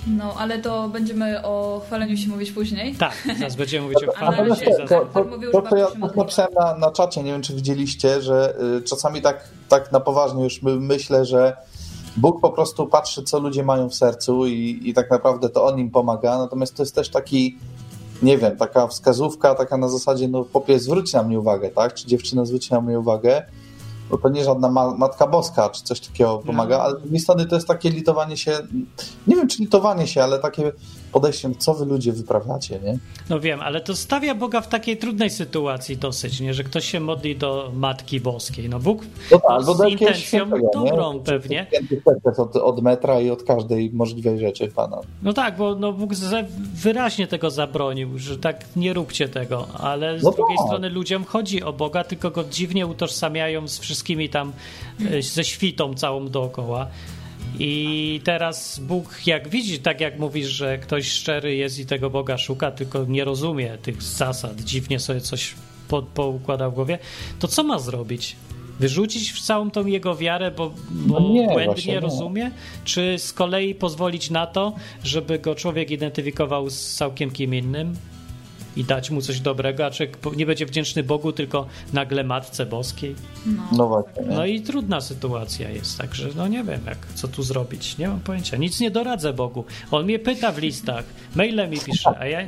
[0.07, 2.95] No, ale to będziemy o chwaleniu się mówić później.
[2.95, 5.77] Tak, teraz będziemy mówić o Ale chwaleniu się- się to, to, Artur to, mówił, to,
[5.77, 9.93] ja tak napisałem na, na czacie, nie wiem czy widzieliście, że y, czasami tak, tak
[9.93, 11.57] na poważnie już my- myślę, że
[12.21, 15.79] Bóg po prostu patrzy, co ludzie mają w sercu i, i tak naprawdę to On
[15.79, 17.59] im pomaga, natomiast to jest też taki,
[18.23, 21.95] nie wiem, taka wskazówka, taka na zasadzie, no popie, zwróć na mnie uwagę, tak?
[21.95, 23.43] Czy dziewczyna zwróci na mnie uwagę,
[24.11, 26.83] bo to nie żadna ma Matka Boska, czy coś takiego pomaga, No.
[26.83, 28.59] ale z drugiej strony to jest takie litowanie się,
[29.27, 30.73] nie wiem czy litowanie się, ale takie
[31.13, 32.99] podejście, co wy ludzie wyprawiacie, nie?
[33.31, 36.55] No wiem, ale to stawia Boga w takiej trudnej sytuacji dosyć, nie?
[36.55, 38.69] Że ktoś się modli do Matki Boskiej.
[38.69, 41.21] No Bóg No tak, albo z intencją świętego, dobrą nie?
[41.21, 41.67] pewnie.
[42.39, 45.01] Od, od metra i od każdej możliwej rzeczy Pana.
[45.23, 46.11] No tak, bo no Bóg
[46.75, 50.67] wyraźnie tego zabronił, że tak nie róbcie tego, ale z No drugiej tak.
[50.67, 54.53] strony ludziom chodzi o Boga, tylko go dziwnie utożsamiają z wszystkimi tam,
[55.11, 56.87] e, ze świtą całą dookoła.
[57.59, 62.39] I teraz Bóg, jak widzi, tak jak mówisz, że ktoś szczery jest i tego Boga
[62.39, 65.55] szuka, tylko nie rozumie tych zasad, dziwnie sobie coś
[65.89, 66.99] po, poukładał w głowie,
[67.39, 68.37] to co ma zrobić?
[68.81, 72.01] Wyrzucić w całą tą jego wiarę, bo, bo No nie, błędnie właśnie nie.
[72.01, 72.51] rozumie?
[72.85, 74.73] Czy z kolei pozwolić na to,
[75.05, 77.97] żeby go człowiek identyfikował z całkiem kim innym
[78.79, 83.15] i dać mu coś dobrego, a człowiek nie będzie wdzięczny Bogu, tylko nagle Matce Boskiej?
[83.73, 84.23] No właśnie.
[84.23, 84.37] Nie?
[84.37, 87.99] No i trudna sytuacja jest, także no nie wiem, jak, co tu zrobić.
[87.99, 88.57] Nie mam pojęcia.
[88.57, 89.65] Nic nie doradzę Bogu.
[89.91, 92.41] On mnie pyta w listach, maile mi pisze, a ja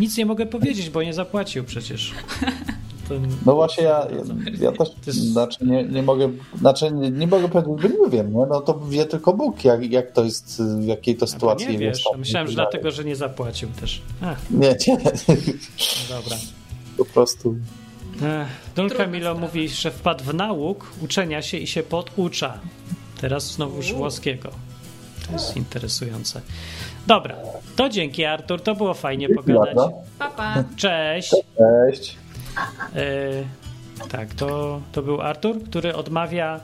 [0.00, 2.12] nic nie mogę powiedzieć, bo nie zapłacił przecież.
[3.08, 3.14] To,
[3.46, 4.22] No właśnie ja, ja,
[4.60, 8.32] ja też jest- znaczy nie, nie mogę, znaczy nie, nie mogę powiedzieć, bo nie wiem,
[8.32, 8.46] nie?
[8.50, 12.04] no to wie tylko Bóg, jak, jak to jest, w jakiej to sytuacji nie wiesz,
[12.04, 12.18] jest.
[12.18, 14.02] myślałem, że dlatego, że nie zapłacił też.
[14.22, 16.36] A, Nie, nie, no dobra.
[16.98, 17.54] po prostu.
[18.76, 22.58] Don Camilo mówi, że wpadł w nauk uczenia się i się poducza.
[23.20, 24.50] Teraz znowuż włoskiego.
[25.26, 26.40] To jest interesujące.
[27.06, 27.36] Dobra,
[27.76, 29.74] to dzięki Artur, to było fajnie pogadać.
[29.76, 29.92] Bardzo.
[30.18, 30.64] Papa.
[30.76, 31.30] Cześć.
[31.58, 32.16] Cześć.
[32.96, 36.60] E, tak, to, to był Artur, który odmawia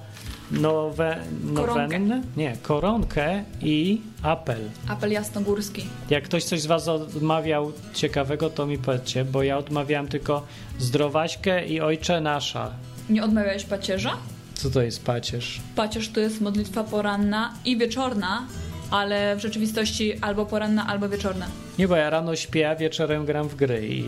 [0.50, 2.22] nowe, nowennę?
[2.36, 4.60] Nie, koronkę i apel.
[4.88, 5.84] Apel jasnogórski.
[6.10, 10.46] Jak ktoś coś z was odmawiał ciekawego, to mi powiedzcie, bo ja odmawiałem tylko
[10.78, 12.70] zdrowaśkę i ojcze nasza.
[13.10, 14.16] Nie odmawiałeś pacierza?
[14.54, 15.60] Co to jest pacierz?
[15.76, 18.46] Pacierz to jest modlitwa poranna i wieczorna,
[18.90, 21.46] ale w rzeczywistości albo poranna, albo wieczorna.
[21.78, 24.04] Nie, bo ja rano śpię, a wieczorem gram w gry i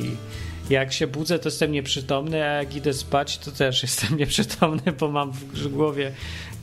[0.70, 5.08] jak się budzę, to jestem nieprzytomny, a jak idę spać, to też jestem nieprzytomny, bo
[5.10, 6.12] mam w głowie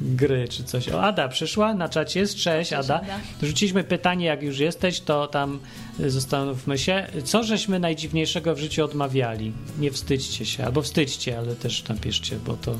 [0.02, 0.90] gry czy coś.
[0.90, 2.34] O, Ada przyszła, na czacie jest.
[2.34, 3.02] Cześć, Cześć, Ada.
[3.02, 3.20] Ada.
[3.44, 5.60] Rzuciliśmy pytanie, jak już jesteś, to tam
[6.00, 9.52] y, zastanówmy się, co żeśmy najdziwniejszego w życiu odmawiali.
[9.80, 12.76] Nie wstydźcie się, albo wstydźcie, ale też napiszcie, bo to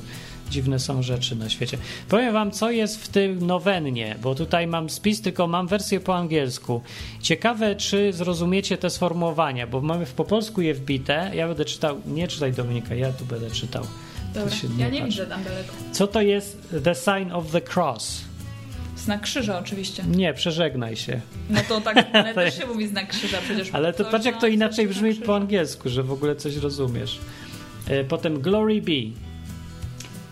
[0.54, 1.78] dziwne są rzeczy na świecie.
[2.10, 6.16] Powiem wam, co jest w tym nowennie, bo tutaj mam spis, tylko mam wersję po
[6.16, 6.82] angielsku.
[7.22, 11.32] Ciekawe, czy zrozumiecie te sformułowania, bo mamy w po polsku je wbite.
[11.34, 13.84] Ja będę czytał, nie czytaj Dominika, ja tu będę czytał.
[14.34, 15.12] Dobra, się ja nie patrz.
[15.16, 15.74] widzę tam daleko.
[15.92, 18.22] Co to jest the sign of the cross?
[18.98, 20.04] Znak krzyża oczywiście.
[20.04, 21.22] Nie, przeżegnaj się.
[21.50, 23.70] No to tak, ale też się mówi znak krzyża przecież.
[23.72, 27.20] Ale to patrz jak to inaczej na brzmi po angielsku, że w ogóle coś rozumiesz.
[27.88, 29.33] E, Potem Glory Be.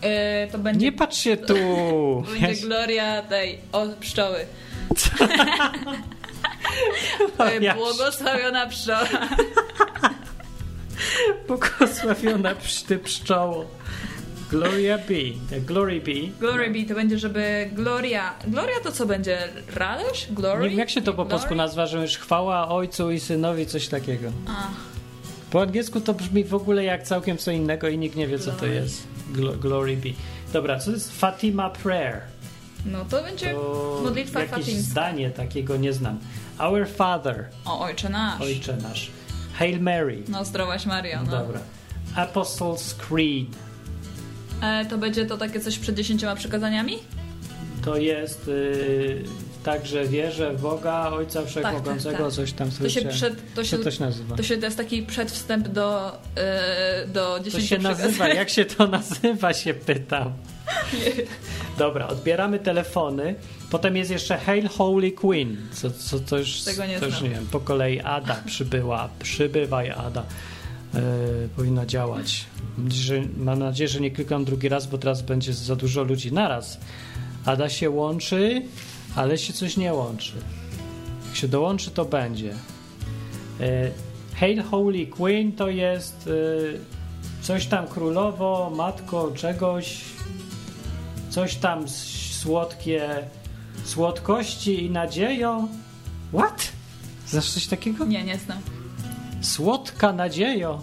[0.02, 1.54] E, to będzie, Nie patrz się tu!
[2.34, 4.38] Ja będzie się- gloria tej, o pszczoły.
[7.38, 9.08] E, Ja- Błogosławiona pszczoła.
[11.48, 13.64] Błogosławiona psz- ty pszczoło.
[14.50, 15.60] Gloria Be.
[15.60, 16.12] Glory Be.
[16.40, 18.34] Glory be to będzie, żeby gloria...
[18.46, 19.38] Gloria to co będzie?
[19.74, 20.32] Radość?
[20.32, 20.62] Glory?
[20.64, 23.88] Nie wiem jak się to po polsku nazywa, że już chwała ojcu i synowi, coś
[23.88, 24.28] takiego.
[24.48, 24.68] A,
[25.50, 28.50] Po angielsku to brzmi w ogóle jak całkiem co innego i nikt nie wie co
[28.52, 28.74] to Glory.
[28.74, 29.02] jest.
[29.32, 30.08] Glo- glory Be.
[30.52, 32.20] Dobra, co to jest Fatima Prayer?
[32.86, 34.90] no to będzie To modlitwa jakieś fatimska.
[34.90, 36.18] zdanie takiego nie znam.
[36.58, 37.44] Our Father.
[37.64, 38.40] O, Ojcze nasz.
[38.40, 39.10] Ojcze nasz.
[39.54, 40.22] Hail Mary.
[40.28, 41.30] No zdrowaś Maria, no.
[41.30, 41.60] Dobra.
[42.16, 43.46] Apostles' Creed.
[44.62, 46.98] E, to będzie to takie coś przed dziesięcioma przykazaniami?
[47.84, 49.24] To jest y,
[49.64, 52.34] tak, że wierzę w Boga, Ojca Wszechmogącego, tak, tak.
[52.34, 53.54] coś tam To się przed...
[53.54, 54.36] To się, to się nazywa?
[54.36, 58.06] to się to jest taki przedwstęp do, e, do To dziesięciu się przykazań.
[58.06, 60.32] nazywa, jak się to nazywa, się pytam.
[61.78, 63.34] Dobra, odbieramy telefony.
[63.70, 65.56] Potem jest jeszcze Hail Holy Queen.
[65.72, 67.46] Co, co to już, Tego nie to już nie wiem.
[67.50, 69.08] Po kolei Ada przybyła.
[69.22, 70.22] Przybywaj Ada.
[70.94, 71.00] E,
[71.56, 72.44] powinna działać.
[73.36, 76.78] Mam nadzieję, że nie klikam drugi raz, bo teraz będzie za dużo ludzi naraz.
[77.44, 78.62] Ada się łączy,
[79.16, 80.32] ale się coś nie łączy.
[81.26, 82.54] Jak się dołączy, to będzie.
[83.60, 83.90] E,
[84.34, 90.00] Hail Holy Queen to jest e, coś tam królowo, matko czegoś,
[91.30, 91.88] coś tam
[92.42, 93.08] słodkie,
[93.84, 95.68] słodkości i nadzieją.
[96.34, 96.72] What?
[97.26, 98.04] Znasz coś takiego?
[98.04, 98.58] Nie, nie znam.
[99.40, 100.82] Słodka nadziejo.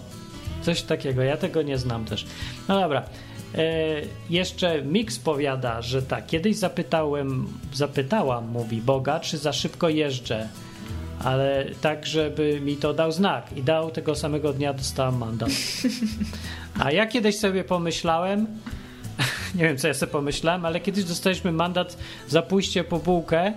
[0.62, 2.26] Coś takiego, ja tego nie znam też.
[2.68, 3.02] No dobra.
[3.54, 3.62] E,
[4.30, 10.48] jeszcze Mix powiada, że tak, kiedyś zapytałem, zapytałam, mówi Boga, czy za szybko jeżdżę,
[11.24, 15.50] ale tak, żeby mi to dał znak i dał tego samego dnia dostałam mandat.
[16.84, 18.46] A ja kiedyś sobie pomyślałem,
[19.58, 21.96] nie wiem co ja sobie pomyślałem, ale kiedyś dostaliśmy mandat
[22.28, 23.52] za pójście po bułkę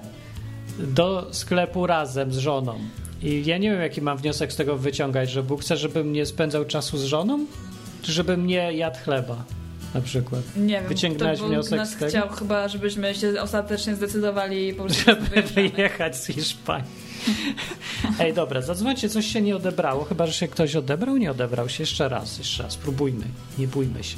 [0.79, 2.79] do sklepu razem z żoną.
[3.21, 6.25] I ja nie wiem, jaki mam wniosek z tego wyciągać, że Bóg chce, żebym nie
[6.25, 7.45] spędzał czasu z żoną,
[8.01, 9.43] czy żebym nie jadł chleba
[9.93, 10.41] na przykład.
[10.55, 12.09] Nie wiem, Wyciągnąłeś to wniosek nas z tego?
[12.09, 17.03] chciał chyba, żebyśmy się ostatecznie zdecydowali po prostu Żeby wyjechać z Hiszpanii.
[18.19, 20.03] Ej, dobra, zadzwońcie, coś się nie odebrało.
[20.03, 21.83] Chyba, że się ktoś odebrał, nie odebrał się.
[21.83, 23.25] Jeszcze raz, jeszcze raz, spróbujmy.
[23.57, 24.17] Nie bójmy się.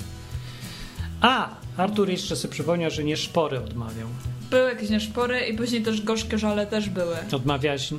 [1.21, 4.07] A, Artur jeszcze sobie przypomniał, że nie szpory odmawiał.
[4.49, 7.15] Były jakieś nieszpory i później też gorzkie żale też były.
[7.31, 7.93] Odmawiałeś...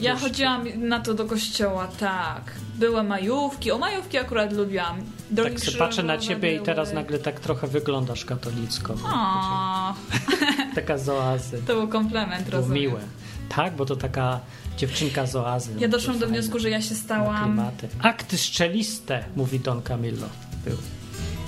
[0.00, 2.52] Ja chodziłam na to do kościoła, tak.
[2.74, 5.02] Były majówki, o majówki akurat lubiłam.
[5.36, 8.94] Tak sobie patrzę na ciebie i teraz nagle tak trochę wyglądasz katolicko.
[9.04, 9.94] O,
[10.74, 11.62] Taka z oazy.
[11.66, 12.82] to był komplement, Było rozumiem.
[12.82, 13.00] miłe.
[13.48, 14.40] Tak, bo to taka
[14.76, 15.70] dziewczynka z oazy.
[15.78, 17.44] Ja doszłam do wniosku, że ja się stałam...
[17.44, 17.88] klimaty.
[18.02, 20.26] Akty szczeliste, mówi Don Camillo.
[20.64, 20.76] Był.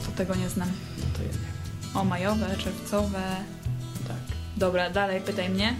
[0.06, 0.68] To tego nie znam.
[0.98, 1.96] No to ja nie wiem.
[2.02, 3.22] O, majowe, czerwcowe...
[4.08, 4.16] Tak.
[4.56, 5.74] Dobra, dalej, pytaj mnie.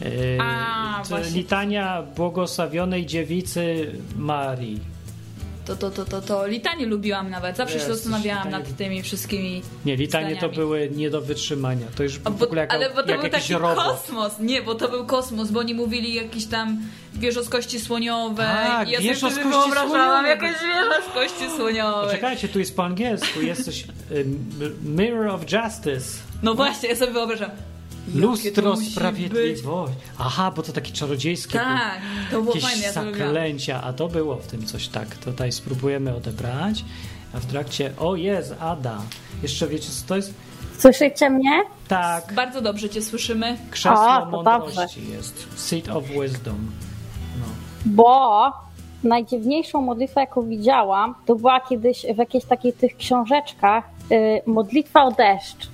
[0.00, 1.02] Yy, A,
[1.34, 4.80] litania błogosławionej dziewicy Marii.
[5.68, 7.56] To, to, to, to, to litanie lubiłam nawet.
[7.56, 10.56] Zawsze się Jezus, zastanawiałam litanie- nad tymi wszystkimi Nie, litanie to zdaniami.
[10.56, 11.86] były nie do wytrzymania.
[11.96, 13.84] To już A w bo, ogóle jak, ale bo to jak był jakiś taki robot.
[13.84, 14.32] kosmos.
[14.40, 16.78] Nie, bo to był kosmos, bo oni mówili jakieś tam
[17.14, 18.46] wieżo z kości słoniowej.
[18.46, 22.06] Tak, I ja wieżo sobie wyobrażałam jakieś wieża z kości słoniowej.
[22.06, 23.40] Poczekajcie, tu jest po angielsku.
[23.42, 23.84] Jest coś...
[24.84, 26.18] Mirror of Justice.
[26.42, 27.50] No właśnie, ja sobie wyobrażam.
[28.14, 29.66] Lustro sprawiedliwości.
[30.18, 31.58] Aha, bo to taki czarodziejskie.
[31.58, 35.16] Tak, to było jakieś fajne, ja zaklęcia, a to było w tym coś tak.
[35.16, 36.84] Tutaj spróbujemy odebrać,
[37.34, 39.02] a w trakcie, o jest, Ada.
[39.42, 40.34] Jeszcze wiecie co to jest?
[40.78, 41.62] Słyszycie mnie?
[41.88, 43.56] Tak, Bardzo dobrze cię słyszymy.
[43.70, 45.46] krzesło O, mądrości jest.
[45.56, 46.70] Seat of wisdom.
[47.40, 47.46] No.
[47.86, 48.52] Bo
[49.04, 55.10] najdziwniejszą modlitwę, jaką widziałam, to była kiedyś w jakichś takich tych książeczkach y, modlitwa o
[55.12, 55.68] deszcz.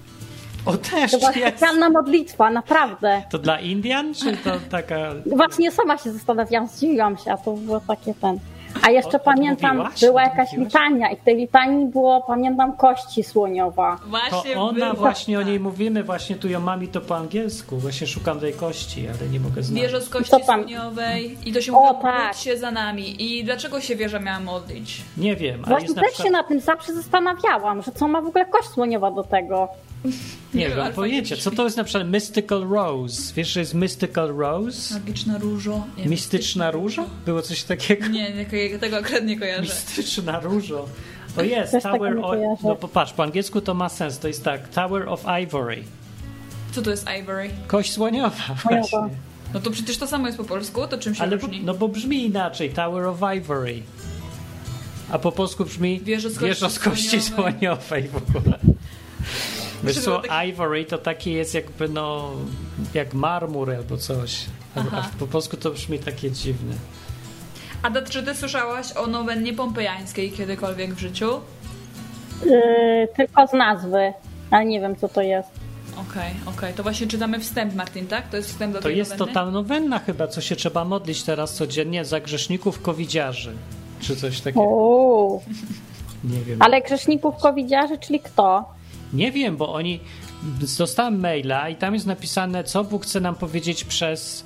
[0.66, 1.40] O, też To była jest.
[1.48, 3.22] specjalna modlitwa, naprawdę.
[3.30, 4.96] To dla Indian, czy to taka...
[5.26, 8.38] Właśnie sama się zastanawiałam, zdziwiłam się, a to było takie ten.
[8.82, 10.00] A jeszcze Od- pamiętam, odmówiłaś?
[10.00, 13.98] była jakaś litania i w tej litanii było, pamiętam, kości słoniowa.
[14.02, 14.94] To Właśnie ona było.
[14.94, 17.76] właśnie, o niej mówimy, właśnie tu ją mami to po angielsku.
[17.76, 19.92] Właśnie szukam tej kości, ale nie mogę znaleźć.
[19.92, 22.34] Wieża z kości słoniowej i to się O, mówi, tak.
[22.36, 23.22] się za nami.
[23.38, 25.02] I dlaczego się wieża miała modlić?
[25.16, 26.26] Nie wiem, ale Właśnie na też przykład...
[26.26, 29.68] się na tym zawsze zastanawiałam, że co ma w ogóle kość słoniowa do tego.
[30.54, 31.36] Nie wiem, pojęcia.
[31.36, 33.32] Co to jest na przykład Mystical Rose?
[33.36, 34.94] Wiesz, że jest Mystical Rose?
[34.94, 35.86] Magiczna różo.
[35.98, 37.04] Nie, Mistyczna róża?
[37.26, 38.06] Było coś takiego?
[38.06, 39.62] Nie, nie, tego akurat nie kojarzę.
[39.62, 40.88] Mistyczna różo.
[41.36, 42.36] O jest, Też Tower of...
[42.62, 44.18] No popatrz, po angielsku to ma sens.
[44.18, 45.82] To jest tak, Tower of Ivory.
[46.72, 47.50] Co to jest Ivory?
[47.66, 48.88] Kość słoniowa Słoniowa.
[48.88, 49.18] właśnie.
[49.54, 51.62] No to przecież to samo jest po polsku, to czym się Ale bo, różni?
[51.64, 53.82] no bo brzmi inaczej, Tower of Ivory.
[55.10, 57.52] A po polsku brzmi Wieża z kości wieża z kości słoniowej.
[57.52, 58.58] słoniowej w ogóle.
[59.84, 62.30] Wiesz co, ivory to taki jest jakby no,
[62.94, 64.44] jak marmur albo coś.
[64.76, 66.74] A, a po polsku to brzmi takie dziwne.
[67.82, 71.40] Ada, czy ty słyszałaś o nowennie pompejańskiej kiedykolwiek w życiu?
[72.44, 74.12] Yy, tylko z nazwy,
[74.50, 75.48] ale nie wiem co to jest.
[76.10, 76.74] Okej, okej.
[76.74, 78.28] To właśnie czytamy wstęp, Martin, tak?
[78.28, 79.34] To jest wstęp do To tej jest to nowenny?
[79.34, 83.52] ta nowenna chyba, co się trzeba modlić teraz codziennie za grzeszników covidziarzy.
[84.00, 84.60] Czy coś takiego.
[84.62, 85.42] Uuu.
[86.24, 86.62] Nie wiem.
[86.62, 88.64] Ale grzeszników covidziarzy, czyli kto?
[89.14, 90.00] Nie wiem, bo oni.
[90.76, 94.44] Dostałem maila i tam jest napisane, co Bóg chce nam powiedzieć przez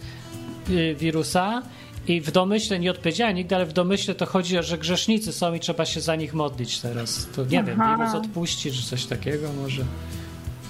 [0.70, 1.62] y, wirusa.
[2.09, 5.54] I w domyśle, nie odpowiedziałem nigdy, ale w domyśle to chodzi o, że grzesznicy są
[5.54, 7.28] i trzeba się za nich modlić teraz.
[7.37, 7.96] To nie wiem, Aha.
[7.96, 9.83] wirus odpuści, czy coś takiego może.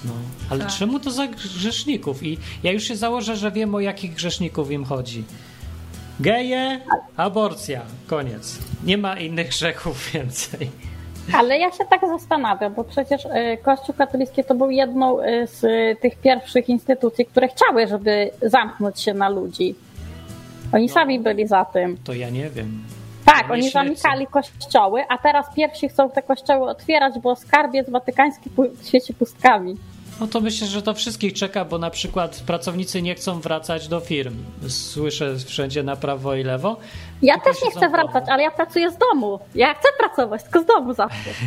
[0.04, 0.12] No,
[0.50, 0.74] ale Tak.
[0.74, 2.22] czemu to za grzeszników?
[2.22, 5.24] I ja już się założę, że wiem o jakich grzeszników im chodzi.
[6.20, 6.80] Geje,
[7.16, 8.58] aborcja, koniec.
[8.84, 10.70] Nie ma innych grzechów więcej.
[11.34, 15.64] Ale ja się tak zastanawiam, bo przecież y, Kościół katolicki to był jedną y, z
[15.64, 19.74] y, tych pierwszych instytucji, które chciały, żeby zamknąć się na ludzi.
[20.72, 20.92] Oni No.
[20.92, 21.96] sami byli za tym.
[22.04, 22.82] To ja nie wiem.
[23.24, 28.50] Tak, oni zamykali kościoły, a teraz pierwsi chcą te kościoły otwierać, bo skarbiec watykański
[28.84, 29.76] świeci pustkami.
[30.20, 34.00] No to myślę, że to wszystkich czeka, bo na przykład pracownicy nie chcą wracać do
[34.00, 34.34] firm.
[34.68, 36.76] Słyszę wszędzie na prawo i lewo.
[37.22, 39.40] Ja Tylko też nie chcę wracać, ale ja pracuję z domu.
[39.54, 41.30] Ja chcę pracować, tylko z domu zawsze.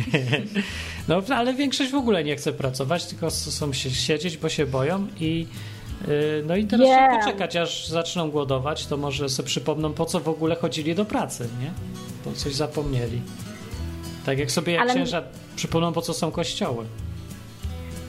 [1.08, 5.06] No ale większość w ogóle nie chce pracować, tylko są się siedzieć, bo się boją
[5.20, 5.46] i
[6.08, 10.20] Y, No i teraz trzeba poczekać, aż zaczną głodować, to może sobie przypomną, po co
[10.20, 11.70] w ogóle chodzili do pracy, nie?
[12.24, 13.22] Bo coś zapomnieli.
[14.26, 15.22] Tak jak sobie jak Ale- księża
[15.56, 16.84] przypomną, po co są kościoły.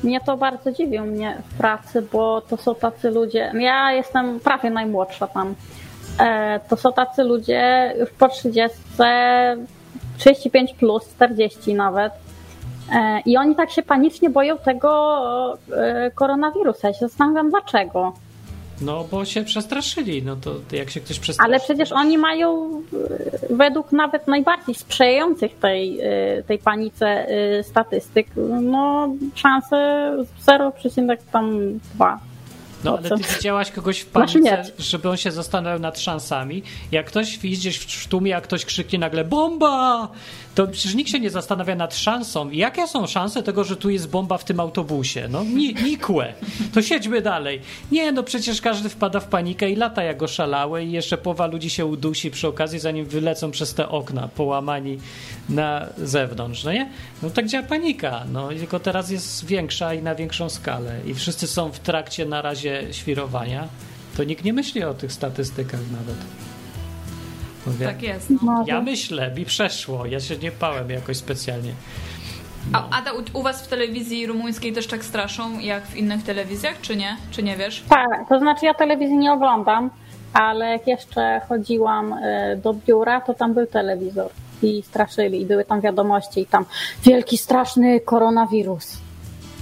[0.04, 3.52] Mnie to bardzo dziwi u mnie w pracy, bo to są tacy ludzie.
[3.60, 5.56] Ja jestem prawie najmłodsza tam.
[6.20, 8.78] E, to są tacy ludzie już po 30,
[10.18, 12.14] 35 plus, 40 nawet.
[12.94, 16.88] E, I oni tak się panicznie boją tego e, koronawirusa.
[16.88, 18.14] Ja się zastanawiam dlaczego.
[18.82, 21.50] No bo się przestraszyli, no to jak się ktoś przestraszy...
[21.50, 22.70] Ale przecież oni mają
[23.50, 28.28] e, według nawet najbardziej sprzyjających tej, e, tej panice e, statystyk,
[28.62, 30.12] no szanse
[30.48, 32.18] 0,2.
[32.84, 36.64] No ale ty widziałaś kogoś w Znaczy panice, żeby on się zastanawiał nad szansami.
[36.92, 40.08] Jak ktoś widzisz w tłumie, jak ktoś krzyknie nagle bomba,
[40.56, 42.50] to przecież nikt się nie zastanawia nad szansą.
[42.50, 45.28] Jakie są szanse tego, że tu jest bomba w tym autobusie?
[45.30, 46.34] No ni nikłe.
[46.74, 47.62] To siedźmy dalej.
[47.92, 51.70] Nie, no przecież każdy wpada w panikę i lata jak oszalały i jeszcze połowa ludzi
[51.70, 54.98] się udusi przy okazji, zanim wylecą przez te okna połamani
[55.50, 56.90] na zewnątrz, no nie?
[57.24, 61.48] No tak działa panika, no tylko teraz jest większa i na większą skalę i wszyscy
[61.48, 63.68] są w trakcie na razie świrowania,
[64.18, 66.53] to nikt nie myśli o tych statystykach nawet.
[67.68, 68.30] Mówię, Tak jest.
[68.44, 68.64] No.
[68.68, 71.74] Ja myślę, mi przeszło, ja się nie pałem jakoś specjalnie.
[72.74, 76.82] A Ada, u, u was w telewizji rumuńskiej też tak straszą jak w innych telewizjach,
[76.82, 77.18] czy nie?
[77.32, 77.84] Czy nie wiesz?
[77.90, 79.90] Tak, to znaczy ja telewizji nie oglądam,
[80.34, 84.30] ale jak jeszcze chodziłam e, do biura, to tam był telewizor
[84.64, 86.66] i straszyli i były tam wiadomości i tam
[87.04, 88.98] wielki, straszny koronawirus.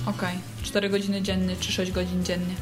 [0.08, 0.36] Okej.
[0.64, 2.56] 4 godziny dziennie czy 6 godzin dziennie.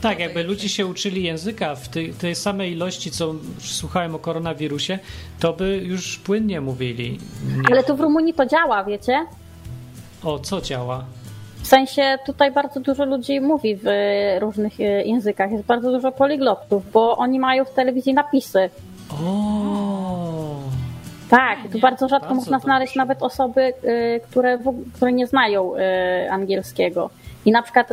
[0.00, 4.98] Tak, jakby ludzie się uczyli języka w tej, tej samej ilości, co słuchałem o koronawirusie,
[5.40, 7.18] to by już płynnie mówili.
[7.56, 7.62] Nie.
[7.72, 9.26] Ale tu w Rumunii to działa, wiecie?
[10.24, 11.04] O, co działa?
[11.62, 16.12] W sensie tutaj bardzo dużo ludzi mówi w e, różnych e, językach, jest bardzo dużo
[16.12, 18.70] poliglotów, bo oni mają w telewizji napisy.
[19.24, 20.56] O,
[21.30, 22.98] Tak, tu bardzo rzadko Bardzo można znaleźć dobrze.
[22.98, 27.10] nawet osoby, y, które, w, które nie znają y, angielskiego.
[27.44, 27.92] I na przykład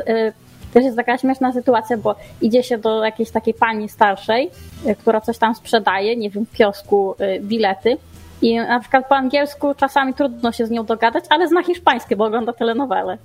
[0.74, 4.50] też jest taka śmieszna sytuacja, bo idzie się do jakiejś takiej pani starszej,
[4.88, 7.98] y, która coś tam sprzedaje, nie wiem, w kiosku y, bilety.
[8.42, 12.26] I na przykład po angielsku czasami trudno się z nią dogadać, ale zna hiszpańskie, bo
[12.26, 13.18] ogląda telenowele.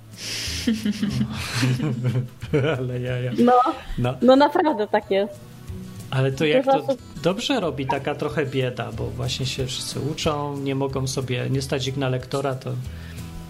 [2.79, 3.31] ale ja, ja.
[3.39, 3.53] No,
[3.97, 5.39] No, no naprawdę tak jest.
[6.11, 6.85] ale to jak to
[7.23, 11.87] dobrze robi taka trochę bieda, bo właśnie się wszyscy uczą, nie mogą sobie, nie stać
[11.87, 12.69] ich na lektora, to,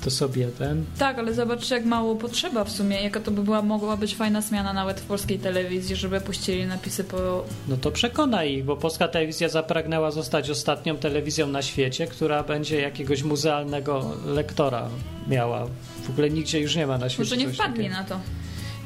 [0.03, 0.85] to sobie ten...
[0.97, 3.01] Tak, ale zobaczcie jak mało potrzeba w sumie.
[3.01, 7.03] Jaka to by była, mogła być fajna zmiana nawet w polskiej telewizji, żeby puścili napisy
[7.03, 7.45] po...
[7.67, 12.81] No to przekona ich, bo polska telewizja zapragnęła zostać ostatnią telewizją na świecie, która będzie
[12.81, 14.89] jakiegoś muzealnego lektora
[15.27, 15.67] miała.
[16.03, 17.35] W ogóle nigdzie już nie ma na świecie.
[17.35, 17.95] Może nie wpadli takiego.
[17.95, 18.19] na to.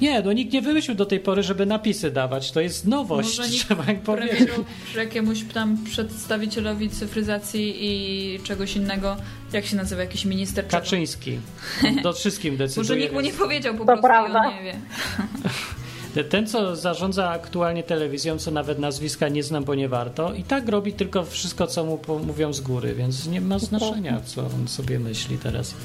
[0.03, 2.51] Nie, no nikt nie wymyślił do tej pory, żeby napisy dawać.
[2.51, 4.37] To jest nowość, Może nikt trzeba im powiedzieć.
[4.37, 9.15] premieru przy jakiemuś tam przedstawicielowi cyfryzacji i czegoś innego,
[9.53, 10.67] jak się nazywa, jakiś minister?
[10.67, 11.39] Kaczyński.
[12.03, 12.83] Do wszystkim decyduje.
[12.89, 14.39] Może nikt mu nie powiedział po To prostu prawda.
[14.39, 14.73] on nie wie.
[16.29, 20.69] Ten, co zarządza aktualnie telewizją, co nawet nazwiska nie znam, bo nie warto, i tak
[20.69, 24.99] robi tylko wszystko, co mu mówią z góry, więc nie ma znaczenia, co on sobie
[24.99, 25.75] myśli teraz.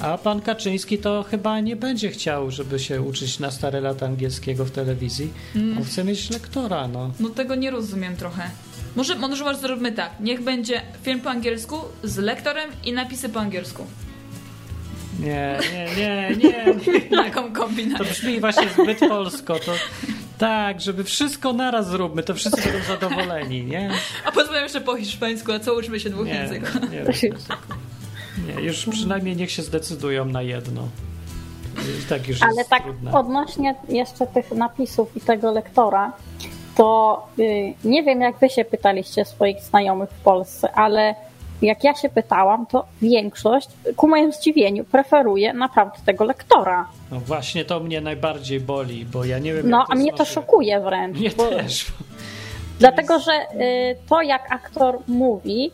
[0.00, 4.64] A pan Kaczyński to chyba nie będzie chciał, żeby się uczyć na stare lata angielskiego
[4.64, 5.32] w telewizji.
[5.78, 7.10] On chce mieć lektora, no.
[7.20, 8.50] No tego nie rozumiem trochę.
[8.96, 10.10] Może, może może zróbmy tak.
[10.20, 13.86] Niech będzie film po angielsku z lektorem i napisy po angielsku.
[15.20, 16.64] Nie, nie, nie, nie.
[17.10, 17.16] nie.
[17.16, 18.04] Taką kombinację.
[18.06, 19.58] To brzmi właśnie zbyt polsko.
[19.58, 19.72] To
[20.38, 23.90] tak, żeby wszystko naraz zróbmy, to wszyscy będą zadowoleni, nie?
[24.24, 26.74] A pozwolę jeszcze po hiszpańsku, a co uczmy się dwóch Nie, języków?
[26.90, 27.36] nie, nie,
[28.46, 30.82] nie, już przynajmniej niech się zdecydują na jedno.
[32.08, 33.12] Tak już Ale tak trudne.
[33.12, 36.12] odnośnie jeszcze tych napisów i tego lektora,
[36.76, 41.14] to y, nie wiem jak wy się pytaliście swoich znajomych w Polsce, ale
[41.62, 46.88] jak ja się pytałam, to większość ku mojemu zdziwieniu preferuje naprawdę tego lektora.
[47.10, 49.70] No właśnie to mnie najbardziej boli, bo ja nie wiem.
[49.70, 50.32] No, a mnie to znosi.
[50.32, 51.18] szokuje wręcz.
[51.18, 51.86] Mnie bo- też.
[52.78, 55.70] Dlatego, że y, to jak aktor mówi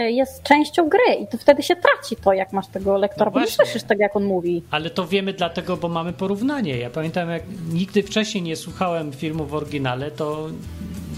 [0.00, 3.40] jest częścią gry i to wtedy się traci to, jak masz tego lektora, No bo
[3.40, 4.62] nie słyszysz tego, jak on mówi.
[4.70, 6.76] Ale to wiemy dlatego, bo mamy porównanie.
[6.78, 7.42] Ja pamiętam, jak
[7.72, 10.46] nigdy wcześniej nie słuchałem filmu w oryginale, to,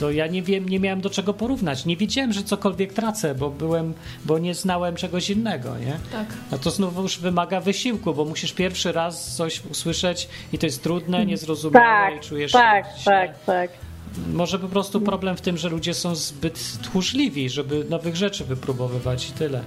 [0.00, 1.86] to ja nie wiem, nie miałem do czego porównać.
[1.86, 3.94] Nie wiedziałem, że cokolwiek tracę, bo byłem,
[4.24, 5.92] bo nie znałem czegoś innego, nie?
[6.12, 6.26] Tak.
[6.52, 10.82] A to znów już wymaga wysiłku, bo musisz pierwszy raz coś usłyszeć i to jest
[10.82, 13.12] trudne, niezrozumiałe Tak, i czujesz tak, się źle.
[13.28, 13.85] tak, tak.
[14.32, 19.28] Może po prostu problem w tym, że ludzie są zbyt tchórzliwi, żeby nowych rzeczy wypróbowywać
[19.28, 19.60] i tyle.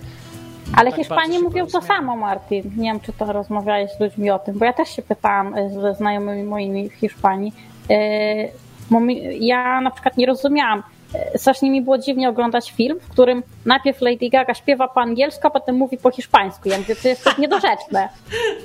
[0.75, 2.71] Ale tak Hiszpanie mówią to samo, Martin.
[2.77, 5.69] Nie wiem, czy to rozmawiałeś z ludźmi o tym, bo ja też się pytałam e,
[5.81, 7.53] ze znajomymi moimi w Hiszpanii.
[7.89, 7.95] E,
[9.39, 10.83] Ja na przykład nie rozumiałam.
[11.13, 15.47] E, Strasznie mi było dziwnie oglądać film, w którym najpierw Lady Gaga śpiewa po angielsku,
[15.47, 16.69] a potem mówi po hiszpańsku.
[16.69, 18.09] Ja mówię, to jest niedorzeczne.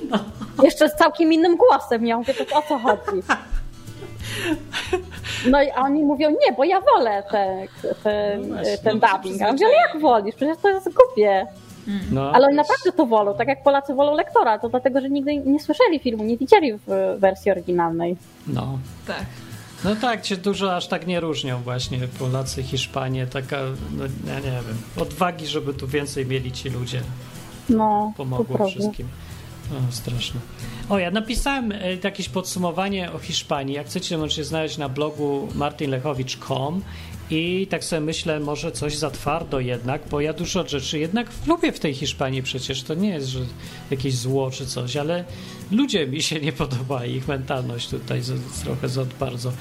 [0.63, 2.05] Jeszcze z całkiem innym głosem.
[2.05, 3.21] Ja mówię, to o co chodzi?
[5.51, 7.67] No i oni mówią, nie, bo ja wolę te,
[8.03, 9.41] te, No właśnie, ten no dubbing.
[9.41, 10.35] A ja mówię, ale jak wolisz?
[10.35, 11.47] Przecież to jest głupie.
[12.11, 15.37] No, Ale oni naprawdę to wolą, tak jak Polacy wolą lektora, to dlatego, że nigdy
[15.37, 18.17] nie słyszeli filmu, nie widzieli w wersji oryginalnej.
[18.47, 18.79] No.
[19.07, 19.25] Tak.
[19.83, 23.57] No tak, się dużo aż tak nie różnią właśnie Polacy, Hiszpanie, taka,
[23.97, 27.01] no ja nie wiem, odwagi, żeby tu więcej mieli ci ludzie,
[27.69, 28.73] No, pomogło prawda.
[29.71, 30.39] O, straszne.
[30.89, 33.75] O, ja napisałem e, jakieś podsumowanie o Hiszpanii.
[33.75, 36.81] Jak chcecie, możecie znaleźć na blogu martinlechowicz.com
[37.29, 41.71] i tak sobie myślę, może coś za twardo jednak, bo ja dużo rzeczy jednak lubię
[41.71, 42.83] w tej Hiszpanii przecież.
[42.83, 43.39] To nie jest, że
[43.91, 45.23] jakieś zło czy coś, ale
[45.71, 49.51] ludzie mi się nie podoba ich mentalność tutaj z, trochę za bardzo.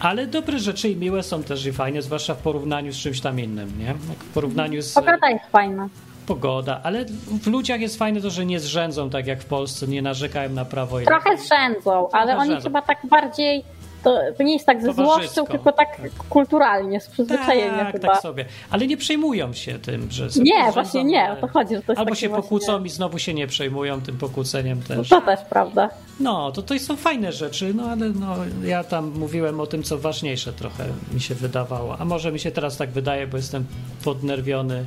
[0.00, 3.40] Ale dobre rzeczy i miłe są też i fajne, zwłaszcza w porównaniu z czymś tam
[3.40, 3.84] innym, nie?
[3.84, 5.88] Jak w porównaniu z Pogoda jest fajna.
[6.28, 7.04] Pogoda, ale
[7.42, 10.64] w ludziach jest fajne to, że nie zrzędzą tak jak w Polsce, nie narzekają na
[10.64, 11.04] prawo i.
[11.04, 12.64] Trochę zrzędzą, ale oni zrzędzą.
[12.64, 13.64] chyba tak bardziej,
[14.04, 15.88] to, nie jest tak ze złością, tylko tak
[16.28, 18.08] kulturalnie, z przyzwyczajenia tak, chyba.
[18.08, 18.44] tak sobie.
[18.70, 21.92] Ale nie przejmują się tym, że sobie nie, właśnie nie, o to chodzi, że to
[21.92, 25.08] jest Albo się właśnie- pokłócą i znowu się nie przejmują tym pokłóceniem też.
[25.08, 25.90] To też prawda.
[26.20, 29.98] No, to to są fajne rzeczy, no ale no, ja tam mówiłem o tym, co
[29.98, 31.96] ważniejsze trochę mi się wydawało.
[31.98, 33.66] A może mi się teraz tak wydaje, bo jestem
[34.04, 34.84] podnerwiony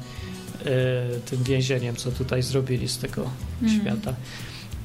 [1.26, 3.30] tym więzieniem, co tutaj zrobili z tego
[3.82, 4.14] świata.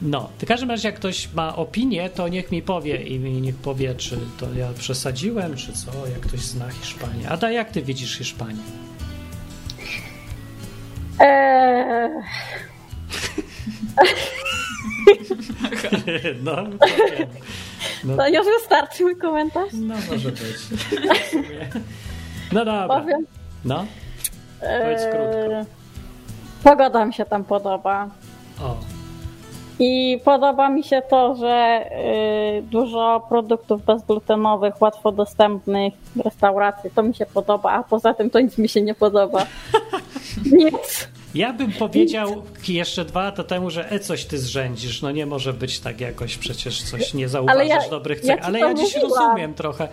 [0.03, 3.57] No, w każdym razie, jak ktoś ma opinię, to niech mi powie i mi niech
[3.57, 7.29] powie, czy to ja przesadziłem, czy co, jak ktoś zna Hiszpanię.
[7.29, 8.61] Ada, jak ty widzisz Hiszpanię?
[11.21, 12.11] Eee,
[16.45, 16.57] no,
[18.05, 19.71] no, to już wystarczy mój komentarz.
[19.73, 20.57] no, może być.
[22.53, 22.89] No dobra.
[22.89, 23.27] Powiem.
[23.65, 23.87] No,
[24.61, 25.17] Krótko.
[25.53, 25.65] Eee,
[26.65, 28.09] Pogoda mi się tam podoba.
[28.63, 28.77] o.
[29.79, 31.85] I podoba mi się to, że
[32.59, 38.31] y, dużo produktów bezglutenowych, łatwo dostępnych w restauracji, to mi się podoba, a poza tym
[38.31, 39.47] to nic mi się nie podoba.
[40.53, 41.09] Nic.
[41.35, 45.03] Ja bym powiedział jeszcze dwa lata temu, że e coś ty zrzędzisz.
[45.03, 48.37] No nie może być tak jakoś, przecież coś nie zauważasz Ale ja- dobrych ja cech.
[48.37, 49.11] ci Ale ja dziś mówiłam.
[49.29, 49.89] rozumiem trochę.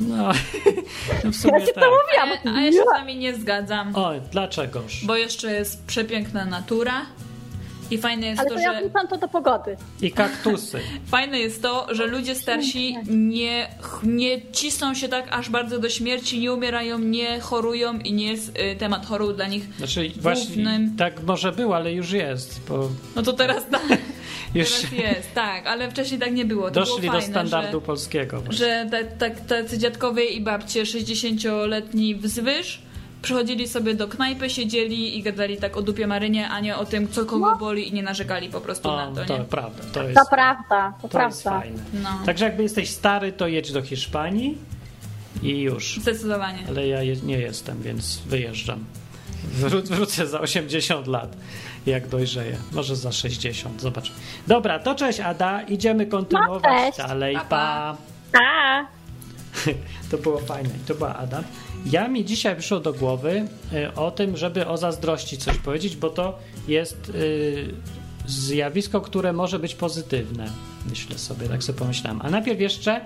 [0.00, 0.16] No,
[1.24, 1.84] no w sumie Ja ci tak.
[1.84, 2.38] to mówiłam.
[2.56, 5.04] A, a ja się z wami nie zgadzam, O, dlaczegoż?
[5.04, 7.06] bo jeszcze jest przepiękna natura
[7.90, 9.76] i fajne jest Ale to, to ja że wrzucam to do pogody.
[10.02, 10.80] I kaktusy.
[11.06, 13.68] Fajne jest to, że ludzie starsi nie,
[14.02, 18.58] nie cisną się tak aż bardzo do śmierci, nie umierają, nie chorują i nie jest
[18.58, 19.64] y, temat chorób dla nich.
[19.78, 23.82] Znaczy właśnie Głównym- tak może było, ale już jest, bo No to teraz tak,
[24.54, 26.70] już teraz jest, tak, ale wcześniej tak nie było.
[26.70, 28.40] To doszli było do fajne, standardu że, polskiego.
[28.40, 28.66] właśnie.
[28.66, 32.85] że tak, tak, tacy dziadkowie i babcie 60-letni wzwyż
[33.30, 37.08] przychodzili sobie do knajpy, siedzieli i gadali tak o dupie marynie, a nie o tym,
[37.08, 39.44] co kogo boli i nie narzekali po prostu O, na to, to nie?
[39.44, 41.60] prawda, to jest, To prawda, to, to jest prawda.
[41.60, 41.82] fajne.
[42.02, 44.58] No, Także jakby jesteś stary, to jedź do Hiszpanii
[45.42, 45.98] i już.
[46.02, 46.58] zdecydowanie.
[46.68, 48.84] Ale ja je, nie jestem, więc wyjeżdżam.
[49.52, 51.36] Wró wrócę za 80 lat,
[51.86, 52.56] jak dojrzeję.
[52.72, 54.12] Może za 60, zobacz.
[54.46, 56.98] Dobra, to cześć Ada, idziemy kontynuować No, cześć.
[57.08, 57.34] dalej.
[57.34, 57.96] Pa, Pa.
[58.32, 58.86] pa.
[60.10, 60.70] To było fajne.
[60.86, 61.42] To była Ada.
[61.90, 66.10] Ja mi dzisiaj przyszło do głowy y, o tym, żeby o zazdrości coś powiedzieć, bo
[66.10, 67.74] to jest y,
[68.26, 70.50] zjawisko, które może być pozytywne.
[70.90, 72.20] Myślę sobie, tak sobie pomyślałem.
[72.22, 73.00] A najpierw jeszcze,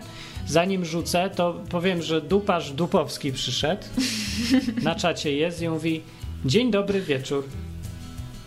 [0.47, 3.83] zanim rzucę, to powiem, że duparz Dupowski przyszedł.
[4.83, 6.03] Na czacie jest i mówi
[6.45, 7.45] Dzień dobry wieczór.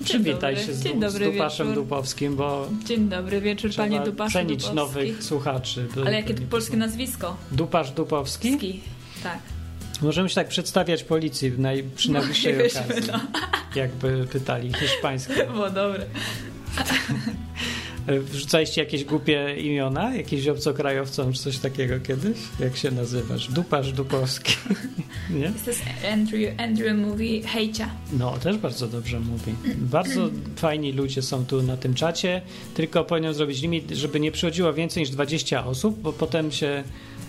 [0.03, 1.83] Przywitaj się z, Dzień du- z Dupaszem wieczór.
[1.83, 4.75] Dupowskim, bo Dzień dobry, wieczór panie Dupaszu cenić Dupowski.
[4.75, 5.87] nowych słuchaczy.
[6.05, 7.37] Ale jakie to polskie nazwisko?
[7.51, 8.53] Dupasz Dupowski?
[8.57, 8.79] Ski.
[9.23, 9.39] Tak.
[10.03, 13.11] Możemy się tak przedstawiać policji w naj, przy najbliższej okazji.
[13.11, 13.19] no.
[13.75, 15.45] Jakby pytali hiszpańskie.
[15.53, 16.05] Było dobre.
[18.31, 20.15] Wrzucaliście jakieś głupie imiona?
[20.15, 22.37] Jakieś obcokrajowcom czy coś takiego kiedyś?
[22.59, 23.47] Jak się nazywasz?
[23.47, 24.55] Dupasz Dupowski.
[25.29, 25.51] Nie?
[25.65, 25.71] To
[26.13, 27.89] Andrew, Andrew mówi hejcia.
[28.19, 29.53] No, też bardzo dobrze mówi.
[29.75, 32.41] Bardzo fajni ludzie są tu na tym czacie,
[32.73, 36.83] tylko powinien zrobić limit, żeby nie przychodziło więcej niż 20 osób, bo potem się...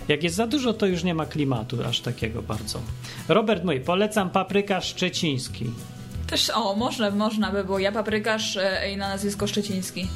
[0.07, 2.79] Jak jest za dużo, to już nie ma klimatu aż takiego bardzo.
[3.27, 5.65] Robert mój, polecam papryka szczeciński.
[6.27, 7.79] Też, o, można, można by było.
[7.79, 10.07] Ja paprykarz e, i na nazwisko Szczeciński.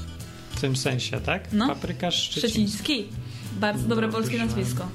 [0.52, 1.44] W tym sensie, tak?
[1.54, 1.68] No.
[1.68, 2.50] Paprykarz szczeciński.
[2.50, 3.06] Szczeciński.
[3.60, 4.18] Bardzo dobre Dobrze.
[4.18, 4.88] polskie nazwisko.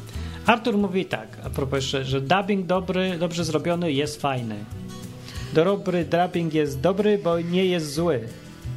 [0.47, 4.65] Artur mówi tak, a propos jeszcze, że dubbing dobry, dobrze zrobiony jest fajny.
[5.53, 8.29] Dobry dubbing jest dobry, bo nie jest zły.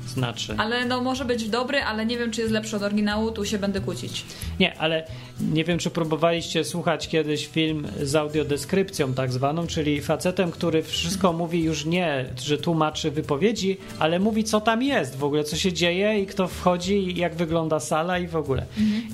[0.08, 0.56] Znaczy.
[0.58, 3.58] Ale no może być dobry, ale nie wiem, czy jest lepszy od oryginału, tu się
[3.58, 4.26] będę kłócić.
[4.60, 5.08] Nie, ale
[5.42, 11.34] nie wiem, czy próbowaliście słuchać kiedyś film z audiodeskrypcją tak zwaną, czyli facetem, który wszystko
[11.34, 15.74] mówi już nie, że tłumaczy wypowiedzi, ale mówi, co tam jest w ogóle, co się
[15.74, 18.66] dzieje i kto wchodzi i jak wygląda sala i w ogóle.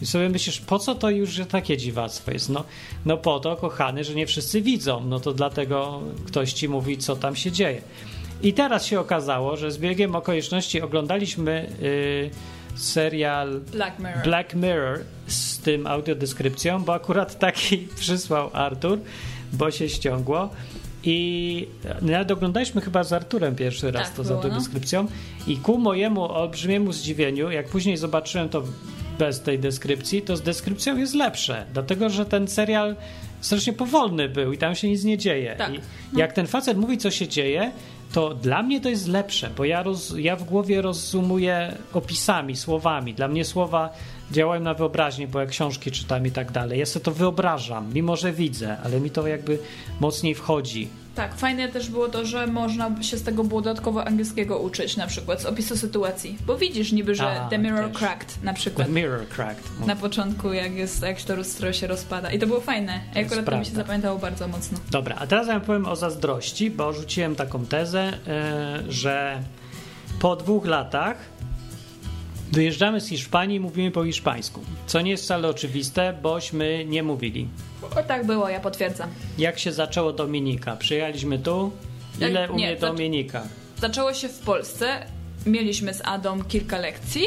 [0.02, 2.50] I sobie myślisz, po co to już takie dziwactwo jest?
[2.50, 2.64] No,
[3.06, 7.16] no po to, kochany, że nie wszyscy widzą, no to dlatego ktoś ci mówi, co
[7.16, 7.82] tam się dzieje.
[8.44, 12.30] I teraz się okazało, że z biegiem okoliczności oglądaliśmy y,
[12.76, 14.24] serial Black Mirror.
[14.24, 19.00] Black Mirror z tym audiodeskrypcją, bo akurat taki przysłał Artur,
[19.54, 20.50] bo się ściągło.
[21.04, 21.68] I
[22.02, 24.44] nawet oglądaliśmy chyba z Arturem pierwszy raz Tak to z było, no.
[24.44, 25.08] audiodeskrypcją.
[25.48, 28.64] I ku mojemu olbrzymiemu zdziwieniu, jak później zobaczyłem to
[29.20, 31.66] bez tej deskrypcji, to z deskrypcją jest lepsze.
[31.74, 32.96] Dlatego, że ten serial
[33.42, 35.56] strasznie powolny był i tam się nic nie dzieje.
[35.58, 35.74] Tak.
[35.74, 35.80] I
[36.18, 37.72] jak ten facet mówi, co się dzieje,
[38.14, 43.14] to dla mnie to jest lepsze, bo ja, roz, ja w głowie rozumuję opisami, słowami.
[43.14, 43.90] Dla mnie słowa
[44.32, 46.80] działają na wyobraźnię, bo jak książki czytam i tak dalej.
[46.80, 49.60] Ja sobie to wyobrażam, mimo że widzę, ale mi to jakby
[50.00, 50.90] mocniej wchodzi.
[51.16, 55.08] Tak, fajne też było to, że można się z tego było dodatkowo angielskiego uczyć, na
[55.08, 56.38] przykład z opisu sytuacji.
[56.46, 57.98] Bo widzisz niby, że A, The Mirror też.
[57.98, 58.90] Cracked na The przykład.
[58.90, 59.86] Mirror Cracked.
[59.88, 62.32] Na początku, jak jest, jak się to lustro się rozpada.
[62.32, 63.00] I to było fajne.
[63.16, 64.78] Jest akurat to mi się zapamiętało bardzo mocno.
[64.92, 68.14] Dobra, a teraz ja powiem o zazdrości, bo rzuciłem taką tezę,
[68.86, 69.42] yy, że
[70.20, 71.18] po dwóch latach
[72.58, 74.62] wyjeżdżamy z Hiszpanii i mówimy po hiszpańsku.
[74.88, 77.48] Co nie jest wcale oczywiste, bośmy nie mówili.
[77.98, 79.10] O tak było, ja potwierdzam.
[79.38, 80.76] Jak się zaczęło Dominika?
[80.76, 81.72] Przyjechaliśmy tu.
[82.18, 83.44] Ile Nie, umie to- Dominika?
[83.82, 85.06] Zaczęło się w Polsce.
[85.46, 87.24] Mieliśmy z Adą kilka lekcji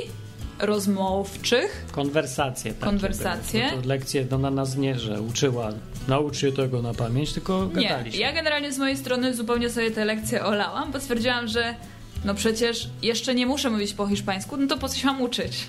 [0.58, 1.86] rozmówczych.
[1.92, 2.72] Konwersacje.
[2.80, 3.60] Konwersacje.
[3.60, 3.76] były.
[3.76, 5.72] Bo To lekcje no, na nas nie, że uczyła.
[6.08, 8.20] Naucz się tego na pamięć, tylko Nie, gadaliśmy.
[8.20, 11.74] ja generalnie z mojej strony zupełnie sobie te lekcje olałam, bo stwierdziłam, że
[12.24, 15.68] no przecież jeszcze nie muszę mówić po hiszpańsku, no to po coś mam uczyć.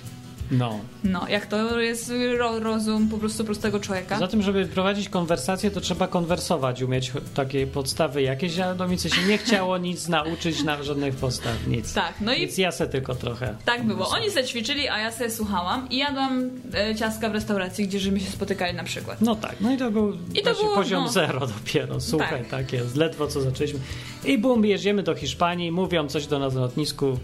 [0.50, 0.80] No.
[1.04, 4.18] No, jak to jest ro rozum po prostu prostego człowieka.
[4.18, 9.22] Za tym, żeby prowadzić konwersację, to trzeba konwersować, umieć takie podstawy jakieś, a Domicy się
[9.22, 11.92] nie chciało nic nauczyć, na żadnych podstaw, nic.
[11.94, 13.54] Tak, no i Więc ja se tylko trochę.
[13.64, 14.08] tak było.
[14.08, 18.20] Oni se ćwiczyli, a ja sobie słuchałam i jadłam e, ciastka w restauracji, gdzie żeśmy
[18.20, 19.20] się spotykali na przykład.
[19.20, 21.10] No tak, no i to był I to było, poziom no.
[21.10, 22.00] zero dopiero.
[22.00, 22.48] Słuchaj, Tak.
[22.48, 22.72] tak.
[22.72, 23.80] jest, ledwo co zaczęliśmy.
[24.24, 27.18] I bum, jedziemy do Hiszpanii, mówią coś do nas na lotnisku.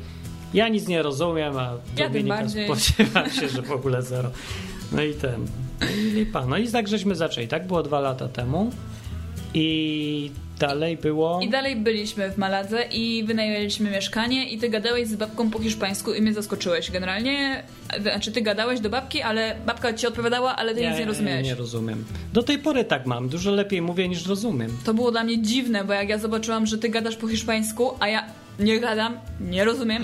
[0.54, 4.30] Ja nic nie rozumiem, a tym Dominika spodziewam się, że w ogóle zero.
[4.92, 5.46] No i ten.
[5.98, 6.46] I lipa.
[6.46, 7.48] No i tak żeśmy zaczęli.
[7.48, 8.70] Tak było dwa lata temu.
[9.54, 11.40] I dalej było.
[11.42, 16.14] I dalej byliśmy w Maladze i wynajęliśmy mieszkanie i ty gadałeś z babką po hiszpańsku
[16.14, 16.90] i mnie zaskoczyłeś.
[16.90, 17.62] Generalnie,
[18.00, 21.44] znaczy ty gadałeś do babki, ale babka ci odpowiadała, ale ty nic nie rozumiałeś.
[21.46, 22.04] nie rozumiem.
[22.32, 23.28] Do tej pory tak mam.
[23.28, 24.76] Dużo lepiej mówię niż rozumiem.
[24.84, 28.08] To było dla mnie dziwne, bo jak ja zobaczyłam, że ty gadasz po hiszpańsku, a
[28.08, 28.24] ja
[28.58, 30.02] nie gadam, nie rozumiem,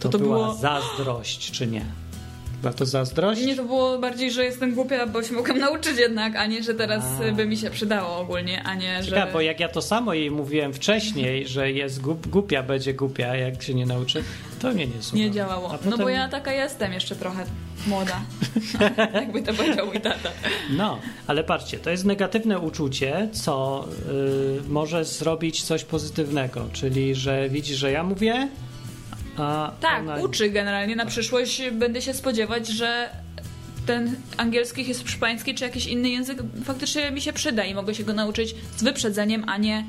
[0.00, 0.54] To, to, to była było...
[0.54, 1.84] zazdrość, czy nie?
[2.62, 3.42] Była to zazdrość?
[3.46, 6.74] Nie, to było bardziej, że jestem głupia, bo się mogłam nauczyć jednak, a nie, że
[6.74, 7.32] teraz A.
[7.32, 9.08] by mi się przydało ogólnie, a nie, że...
[9.10, 13.36] Ciekawe, bo jak ja to samo jej mówiłem wcześniej, że jest głup, głupia, będzie głupia,
[13.36, 14.24] jak się nie nauczy,
[14.60, 15.24] to mnie nie słucha.
[15.24, 15.68] Nie działało.
[15.68, 17.44] A No potem- bo ja taka jestem jeszcze trochę
[17.86, 18.20] młoda.
[19.14, 20.30] Jakby to powiedział mój tata.
[20.70, 23.84] No, ale patrzcie, to jest negatywne uczucie, co
[24.66, 28.48] y, może zrobić coś pozytywnego, czyli że widzi, że ja mówię,
[29.36, 30.16] a Tak, ona...
[30.16, 30.96] uczy generalnie.
[30.96, 33.10] Na przyszłość będę się spodziewać, że
[33.86, 38.12] ten angielski, hiszpański czy jakiś inny język faktycznie mi się przyda i mogę się go
[38.12, 39.84] nauczyć z wyprzedzeniem, a nie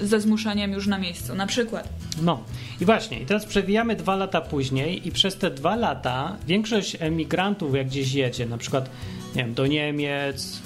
[0.00, 1.34] ze zmuszaniem już na miejscu.
[1.34, 1.88] Na przykład.
[2.22, 2.44] No
[2.80, 7.74] i właśnie, i teraz przewijamy dwa lata później i przez te dwa lata większość emigrantów,
[7.74, 8.90] jak gdzieś jedzie, na przykład,
[9.36, 10.58] nie wiem, do Niemiec,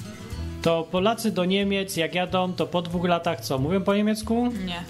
[0.62, 4.52] to Polacy do Niemiec, jak jadą, to po dwóch latach co, mówią po niemiecku?
[4.66, 4.84] Nie.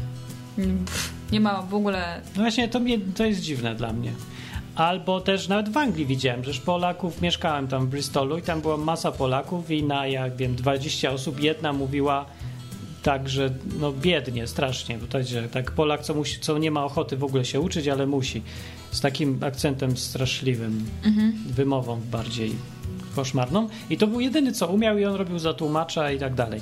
[0.85, 2.21] Pff, Nie ma w ogóle...
[2.37, 4.13] No właśnie, to, mnie, to jest dziwne dla mnie.
[4.75, 8.77] Albo też nawet w Anglii widziałem, że Polaków, mieszkałem tam w Bristolu i tam była
[8.77, 12.27] masa Polaków i na, jak wiem, 20 osób jedna mówiła
[13.03, 13.51] tak, że
[13.81, 17.25] no biednie, strasznie, bo to że tak Polak, co, musi, co nie ma ochoty w
[17.25, 18.43] ogóle się uczyć, ale musi.
[18.91, 20.87] Z takim akcentem straszliwym,
[21.47, 22.53] wymową bardziej
[23.17, 23.69] koszmarną.
[23.91, 26.61] I to był jedyny, co umiał i on robił za tłumacza i tak dalej.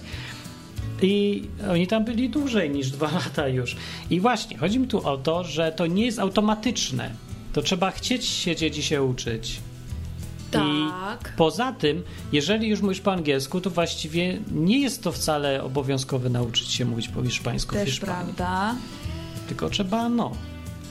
[1.02, 3.76] I oni tam byli dłużej niż dwa lata już.
[4.10, 7.10] I właśnie, chodzi mi tu o to, że to nie jest automatyczne.
[7.52, 9.60] To trzeba chcieć siedzieć i się uczyć.
[10.50, 11.32] Tak.
[11.34, 16.28] I poza tym, jeżeli już mówisz po angielsku, to właściwie nie jest to wcale obowiązkowe
[16.28, 18.34] nauczyć się mówić po hiszpańsku w Też Hiszpanii.
[18.34, 18.74] prawda.
[19.48, 20.32] Tylko trzeba, no,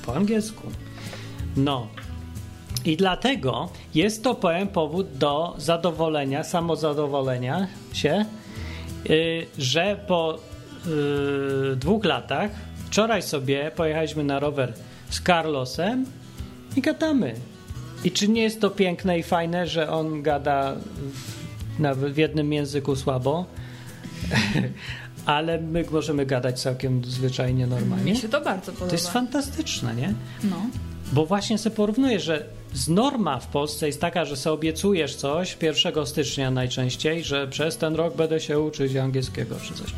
[0.05, 0.67] po angielsku.
[1.57, 1.87] No.
[2.85, 8.25] I dlatego jest to, powiem, powód do zadowolenia, samozadowolenia się,
[9.57, 10.39] że po
[10.85, 12.51] yy, dwóch latach,
[12.87, 14.73] wczoraj sobie pojechaliśmy na rower
[15.09, 16.05] z Carlosem
[16.75, 17.35] i gadamy.
[18.03, 20.75] I czy nie jest to piękne i fajne, że on gada
[21.79, 23.45] w, w jednym języku słabo,
[25.25, 28.11] ale my możemy gadać całkiem zwyczajnie, normalnie?
[28.11, 28.89] Mi się to bardzo podoba.
[28.89, 30.13] To jest fantastyczne, nie?
[30.43, 30.57] No.
[31.11, 35.57] Bo właśnie sobie porównuję, że z norma w Polsce jest taka, że sobie obiecujesz coś
[35.61, 39.89] 1 stycznia najczęściej, że przez ten rok będę się uczyć angielskiego czy coś.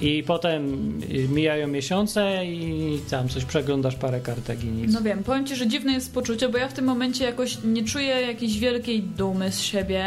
[0.00, 0.92] I potem
[1.28, 4.92] mijają miesiące i tam coś przeglądasz parę kartek i nic.
[4.92, 7.84] No wiem, powiem ci, że dziwne jest poczucie, bo ja w tym momencie jakoś nie
[7.84, 10.06] czuję jakiejś wielkiej dumy z siebie,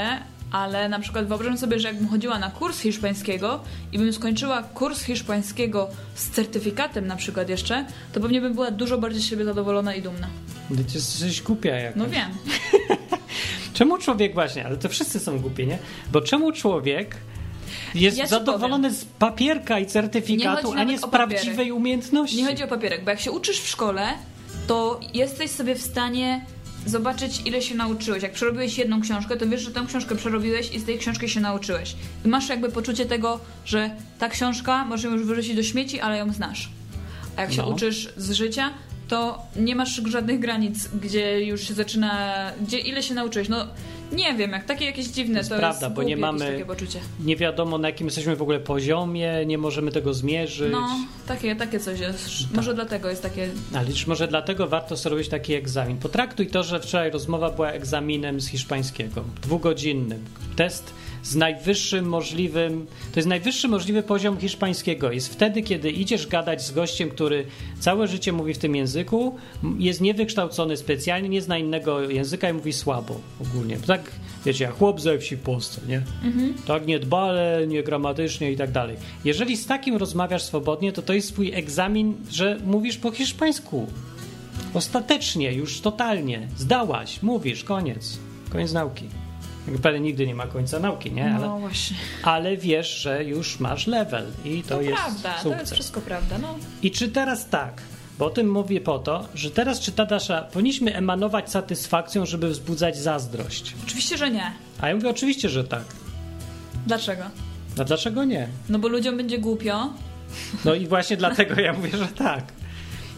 [0.51, 3.59] ale na przykład wyobrażam sobie, że jakbym chodziła na kurs hiszpańskiego
[3.91, 8.97] i bym skończyła kurs hiszpańskiego z certyfikatem na przykład jeszcze, to pewnie bym była dużo
[8.97, 10.27] bardziej z siebie zadowolona i dumna.
[10.69, 11.95] Ty jesteś głupia jak.
[11.95, 12.31] No wiem.
[13.73, 15.77] Czemu człowiek właśnie, ale to wszyscy są głupi, nie?
[16.11, 17.15] Bo czemu człowiek
[17.95, 22.37] jest Ja zadowolony z papierka i Nie certyfikatu, chodzi a nie z prawdziwej umiejętności?
[22.37, 24.13] Nie chodzi o papierek, bo jak się uczysz w szkole,
[24.67, 26.45] to jesteś sobie w stanie
[26.89, 28.23] zobaczyć, ile się nauczyłeś.
[28.23, 31.39] Jak przerobiłeś jedną książkę, to wiesz, że tę książkę przerobiłeś i z tej książki się
[31.39, 31.95] nauczyłeś.
[32.25, 36.33] I masz jakby poczucie tego, że ta książka możemy już wyrzucić do śmieci, ale ją
[36.33, 36.69] znasz.
[37.37, 37.67] A jak się No.
[37.69, 38.69] uczysz z życia,
[39.07, 43.49] to nie masz żadnych granic, gdzie już się zaczyna, gdzie ile się nauczyłeś.
[43.49, 43.67] No
[44.11, 46.65] nie wiem, jak takie jakieś dziwne, To jest to prawda, jest bo nie mamy-.
[47.19, 50.71] Nie wiadomo na jakim jesteśmy w ogóle poziomie, nie możemy tego zmierzyć.
[50.71, 50.87] No,
[51.27, 52.53] takie, takie coś jest.
[52.55, 55.97] Może dlatego jest takie Ale może dlatego warto sobie robić taki egzamin.
[55.97, 60.25] Potraktuj to, że wczoraj rozmowa była egzaminem z hiszpańskiego, dwugodzinnym.
[60.55, 60.93] Test
[61.27, 65.11] z najwyższym możliwym, to jest najwyższy możliwy poziom hiszpańskiego.
[65.11, 67.45] Jest wtedy, kiedy idziesz gadać z gościem, który
[67.79, 69.35] całe życie mówi w tym języku,
[69.79, 73.77] jest niewykształcony specjalnie, nie zna innego języka i mówi słabo ogólnie.
[73.77, 74.11] Tak,
[74.45, 76.01] wiecie, jak chłop ze wsi w Polsce, nie?
[76.67, 78.95] Tak niedbale, niegramatycznie i tak dalej.
[79.25, 83.87] Jeżeli z takim rozmawiasz swobodnie, to to jest twój egzamin, że mówisz po hiszpańsku.
[84.73, 86.47] Ostatecznie, już totalnie.
[86.57, 88.17] Zdałaś, mówisz, koniec.
[88.49, 89.05] Koniec nauki.
[89.67, 91.35] Jakby Pewnie nigdy nie ma końca nauki, nie?
[91.35, 91.97] Ale, No właśnie.
[92.23, 95.59] ale wiesz, że już masz level i to, To, jest prawda, to sukces.
[95.61, 96.37] jest wszystko prawda.
[96.37, 96.55] No.
[96.83, 97.81] I czy teraz tak,
[98.19, 102.49] bo o tym mówię po to, że teraz czy ta nasza, powinniśmy emanować satysfakcją, żeby
[102.49, 103.73] wzbudzać zazdrość.
[103.85, 104.51] Oczywiście, że nie.
[104.81, 105.83] A ja mówię oczywiście, że tak.
[106.87, 107.23] Dlaczego?
[107.79, 108.47] A dlaczego nie?
[108.69, 109.93] No bo ludziom będzie głupio.
[110.65, 112.43] No i właśnie dlatego ja mówię, że tak.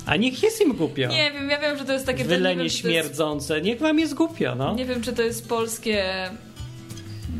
[0.09, 1.07] A niech jest im głupio.
[1.07, 2.23] Nie wiem, ja wiem, że to jest takie...
[2.23, 4.75] nie Wylenie wiem, to jest, śmierdzące, niech wam jest głupio, no.
[4.75, 6.03] Nie wiem, czy to jest polskie...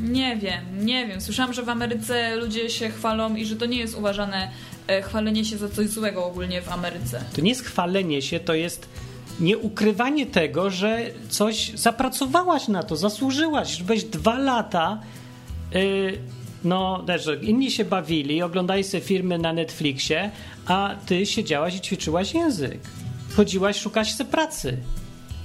[0.02, 1.22] Nie wiem, nie wiem.
[1.22, 4.52] Słyszałam, że w Ameryce ludzie się chwalą i że to nie jest uważane
[4.88, 7.24] e, chwalenie się za coś złego ogólnie w Ameryce.
[7.36, 8.90] To nie jest chwalenie się, to jest
[9.40, 15.02] nieukrywanie tego, że coś zapracowałaś na to, zasłużyłaś, byłeś dwa lata.
[15.74, 16.18] Yy,
[16.64, 20.32] no, też, inni się bawili, oglądali sobie filmy na Netflixie,
[20.70, 22.80] a ty siedziałaś i ćwiczyłaś język.
[23.36, 24.78] Chodziłaś szukać sobie pracy.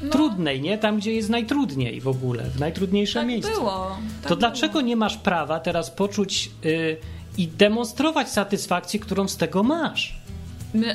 [0.02, 0.10] No.
[0.10, 0.78] Trudnej, nie?
[0.78, 3.52] Tam, gdzie jest najtrudniej w ogóle, w najtrudniejsze Tak miejsce.
[3.52, 3.96] było.
[4.22, 4.82] Tak to dlaczego było.
[4.82, 6.96] nie masz prawa teraz poczuć yy,
[7.38, 10.14] i demonstrować satysfakcję, którą z tego masz?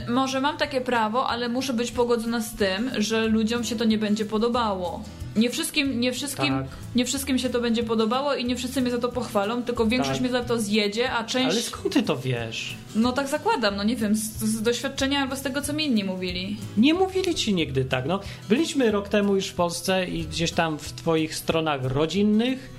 [0.09, 3.97] Może mam takie prawo, ale muszę być pogodzona z tym, że ludziom się to nie
[3.97, 5.03] będzie podobało.
[5.35, 6.65] Nie wszystkim, nie wszystkim, Tak.
[6.95, 10.13] nie wszystkim się to będzie podobało i nie wszyscy mnie za to pochwalą, tylko większość
[10.19, 10.21] Tak.
[10.21, 11.51] mnie za to zjedzie, a część...
[11.51, 12.75] Ale skąd ty to wiesz?
[12.95, 16.03] No tak zakładam, no nie wiem, z, z doświadczenia albo z tego, co mi inni
[16.03, 16.57] mówili.
[16.77, 18.05] Nie mówili ci nigdy tak.
[18.05, 18.19] No,
[18.49, 22.69] byliśmy rok temu już w Polsce i gdzieś tam w twoich stronach rodzinnych.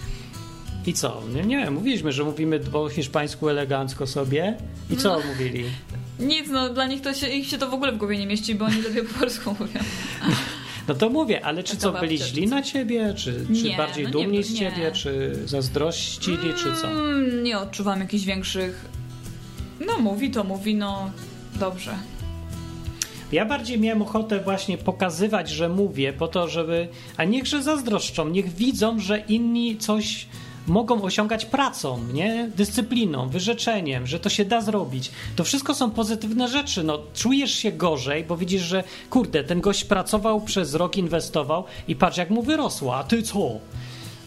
[0.86, 1.22] I co?
[1.34, 4.56] Nie, nie wiem, mówiliśmy, że mówimy po hiszpańsku elegancko sobie.
[4.90, 5.26] I co No.
[5.26, 5.64] mówili?
[6.18, 8.54] Nic, no dla nich to się, ich się to w ogóle w głowie nie mieści,
[8.54, 9.80] bo oni lepiej po polsku mówią.
[10.90, 13.14] No to mówię, ale czy co, byli źli na ciebie?
[13.16, 14.58] Czy, czy Nie, bardziej no nie, dumni z nie.
[14.58, 14.92] ciebie?
[14.92, 16.90] Czy zazdrościli, czy co?
[16.90, 18.84] Mm, nie odczuwam jakichś większych...
[19.86, 21.10] No mówi to mówi, no
[21.60, 21.94] dobrze.
[23.32, 26.88] Ja bardziej miałem ochotę właśnie pokazywać, że mówię, po to, żeby.
[27.16, 30.26] A niechże zazdroszczą, niech widzą, że inni coś
[30.66, 32.50] mogą osiągać pracą, nie?
[32.56, 35.10] Dyscypliną, wyrzeczeniem, że to się da zrobić.
[35.36, 36.84] To wszystko są pozytywne rzeczy.
[36.84, 41.96] No, czujesz się gorzej, bo widzisz, że kurde, ten gość pracował przez rok, inwestował i
[41.96, 43.50] patrz, jak mu wyrosła, a ty co?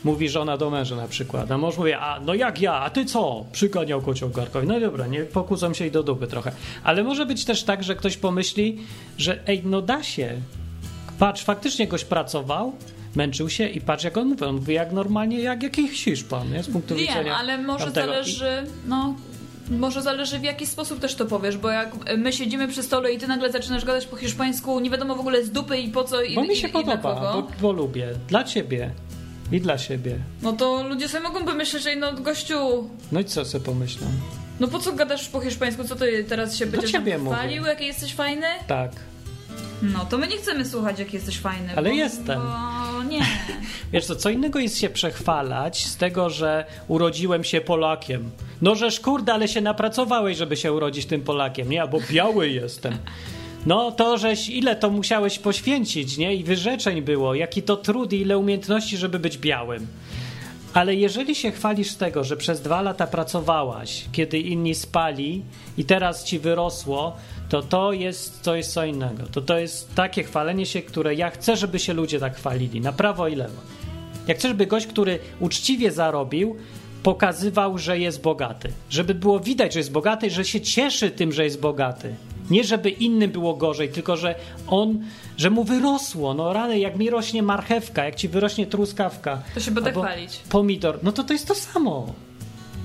[0.04, 1.52] Mówi żona do męża na przykład.
[1.52, 3.46] A mąż mówi, a no jak ja, a ty co?
[3.52, 4.68] Przyganiał kocioł garkowi.
[4.68, 6.52] No dobra, nie pokłócą się i do dupy trochę.
[6.84, 8.78] Ale może być też tak, że ktoś pomyśli,
[9.18, 10.42] że ej, no da się.
[11.20, 12.74] Patrz, faktycznie goś pracował,
[13.16, 14.44] męczył się i patrz jak on mówi.
[14.44, 16.64] On mówi jak normalnie, jak jakiś Hiszpan, nie?
[16.64, 18.08] Z punktu Wiem, widzenia ale może tamtego.
[18.08, 18.52] zależy,
[18.88, 19.16] no,
[19.72, 23.18] może zależy w jaki sposób też to powiesz, bo jak my siedzimy przy stole i
[23.18, 26.22] ty nagle zaczynasz gadać po hiszpańsku, nie wiadomo w ogóle z dupy i po co
[26.22, 28.08] i, Bo mi i, się i podoba, kogo, bo, bo lubię.
[28.28, 28.92] Dla ciebie.
[29.52, 30.16] I dla siebie.
[30.42, 34.08] no to ludzie sobie mogą pomyśleć, że no gościu, No i co sobie pomyślą?
[34.60, 35.84] No po co gadasz po hiszpańsku?
[35.84, 36.92] Co ty teraz się będziesz
[37.26, 38.48] chwalił, jaki jesteś fajny?
[38.68, 38.92] Tak.
[39.82, 41.70] No to my nie chcemy słuchać, jaki jesteś fajny.
[41.76, 42.42] Ale bo, jestem.
[42.94, 43.22] Bo nie.
[43.94, 48.32] Wiesz co, co innego jest się przechwalać z tego, że urodziłem się Polakiem.
[48.62, 51.82] No żeż kurde, ale się napracowałeś, żeby się urodzić tym Polakiem, nie?
[51.82, 52.98] Albo biały jestem.
[53.66, 56.36] No to żeś, ile to musiałeś poświęcić, nie?
[56.36, 59.88] I wyrzeczeń było, jaki to trud i ile umiejętności, żeby być białym.
[60.74, 65.44] Ale jeżeli się chwalisz tego, że przez dwa lata pracowałaś, kiedy inni spali
[65.78, 67.16] i teraz ci wyrosło,
[67.50, 69.24] to to jest, to jest co innego.
[69.32, 72.94] To to jest takie chwalenie się, które ja chcę, żeby się ludzie tak chwalili, na
[72.94, 73.62] prawo i lewo.
[74.28, 76.56] Jak chcę, żeby gość, który uczciwie zarobił,
[77.04, 78.72] pokazywał, że jest bogaty.
[78.90, 82.16] Żeby było widać, że jest bogaty, że się cieszy tym, że jest bogaty.
[82.50, 84.36] Nie żeby innym było gorzej, tylko że
[84.68, 85.00] on,
[85.38, 86.34] że mu wyrosło.
[86.34, 89.42] No rany, jak mi rośnie marchewka, jak ci wyrośnie truskawka.
[89.54, 90.40] To się będę chwalić.
[90.50, 92.14] Pomidor, no to to jest to samo.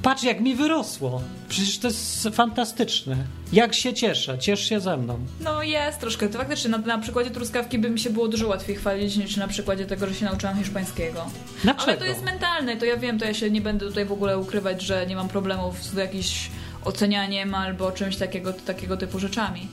[0.02, 1.22] Patrz, jak mi wyrosło.
[1.48, 3.16] Przecież to jest fantastyczne.
[3.52, 5.18] Jak się cieszę, ciesz się ze mną.
[5.40, 6.28] No jest troszkę.
[6.28, 9.48] To faktycznie na, na przykładzie truskawki by mi się było dużo łatwiej chwalić niż na
[9.48, 11.26] przykładzie tego, że się nauczyłam hiszpańskiego.
[11.62, 11.82] Dlaczego?
[11.86, 14.38] Ale to jest mentalne, to ja wiem, to ja się nie będę tutaj w ogóle
[14.38, 16.50] ukrywać, że nie mam problemów z jakimś
[16.84, 19.68] ocenianiem albo czymś takiego, takiego typu rzeczami.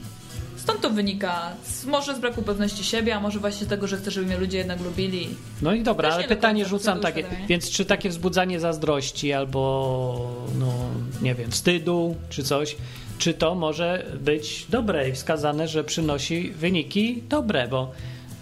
[0.58, 1.51] Stąd to wynika.
[1.88, 4.58] Może z braku pewności siebie, a może właśnie z tego, że chcę, żeby mnie ludzie
[4.58, 5.30] jednak lubili.
[5.62, 7.24] No i dobra, Też ale pytanie rzucam takie.
[7.47, 10.74] Więc czy takie wzbudzanie zazdrości albo, no
[11.22, 12.76] nie wiem, wstydu czy coś,
[13.18, 17.91] czy to może być dobre i wskazane, że przynosi wyniki dobre, bo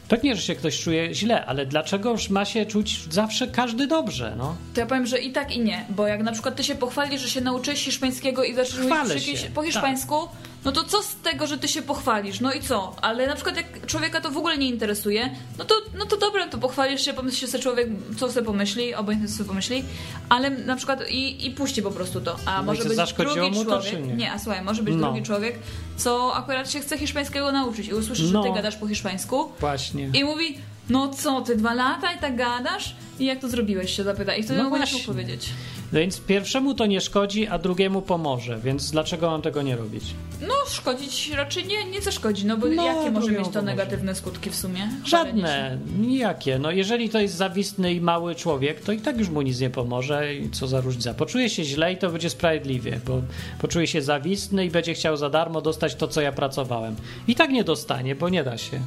[0.07, 4.55] pewnie, że się ktoś czuje źle, ale dlaczegoż ma się czuć zawsze każdy dobrze, no?
[4.73, 7.21] To ja powiem, że i tak i nie, bo jak na przykład ty się pochwalisz,
[7.21, 9.71] że się nauczyłeś hiszpańskiego i zaczniesz mówić przy jakimś- się, po tak.
[10.65, 12.39] No to co z tego, że ty się pochwalisz?
[12.39, 12.95] No i co?
[13.01, 16.47] Ale na przykład jak człowieka to w ogóle nie interesuje, no to, no to dobra,
[16.47, 17.87] to pochwalisz się, pomyśl sobie człowiek,
[18.19, 19.83] co sobie pomyśli, obojętnie co sobie pomyśli,
[20.29, 22.35] ale na przykład i, i puści po prostu to.
[22.45, 24.31] A No może być drugi mu to, człowiek, czy nie?
[24.31, 25.07] a słuchaj, może być No.
[25.07, 25.59] drugi człowiek,
[25.97, 28.43] co akurat się chce hiszpańskiego nauczyć i usłyszy, że No.
[28.43, 30.09] ty gadasz po hiszpańsku Właśnie.
[30.13, 30.57] i mówi,
[30.89, 32.95] no co, ty dwa lata i tak gadasz?
[33.19, 34.35] I jak to zrobiłeś, się zapyta.
[34.35, 35.23] I wtedy No będziesz mógł właśnie.
[35.23, 35.49] powiedzieć.
[35.93, 40.03] Więc pierwszemu to nie szkodzi, a drugiemu pomoże, więc dlaczego mam tego nie robić?
[40.41, 43.61] No, szkodzić raczej nie, nie zaszkodzi, no bo No, jakie może mieć to pomoże.
[43.65, 44.89] negatywne skutki w sumie?
[45.05, 46.59] Żadne, nijakie.
[46.59, 49.69] No jeżeli to jest zawistny i mały człowiek, to i tak już mu nic nie
[49.69, 51.13] pomoże i co za różnica.
[51.13, 53.21] Poczuje się źle i to będzie sprawiedliwie, bo
[53.61, 56.95] poczuje się zawistny i będzie chciał za darmo dostać to, co ja pracowałem.
[57.27, 58.79] I tak nie dostanie, bo nie da się.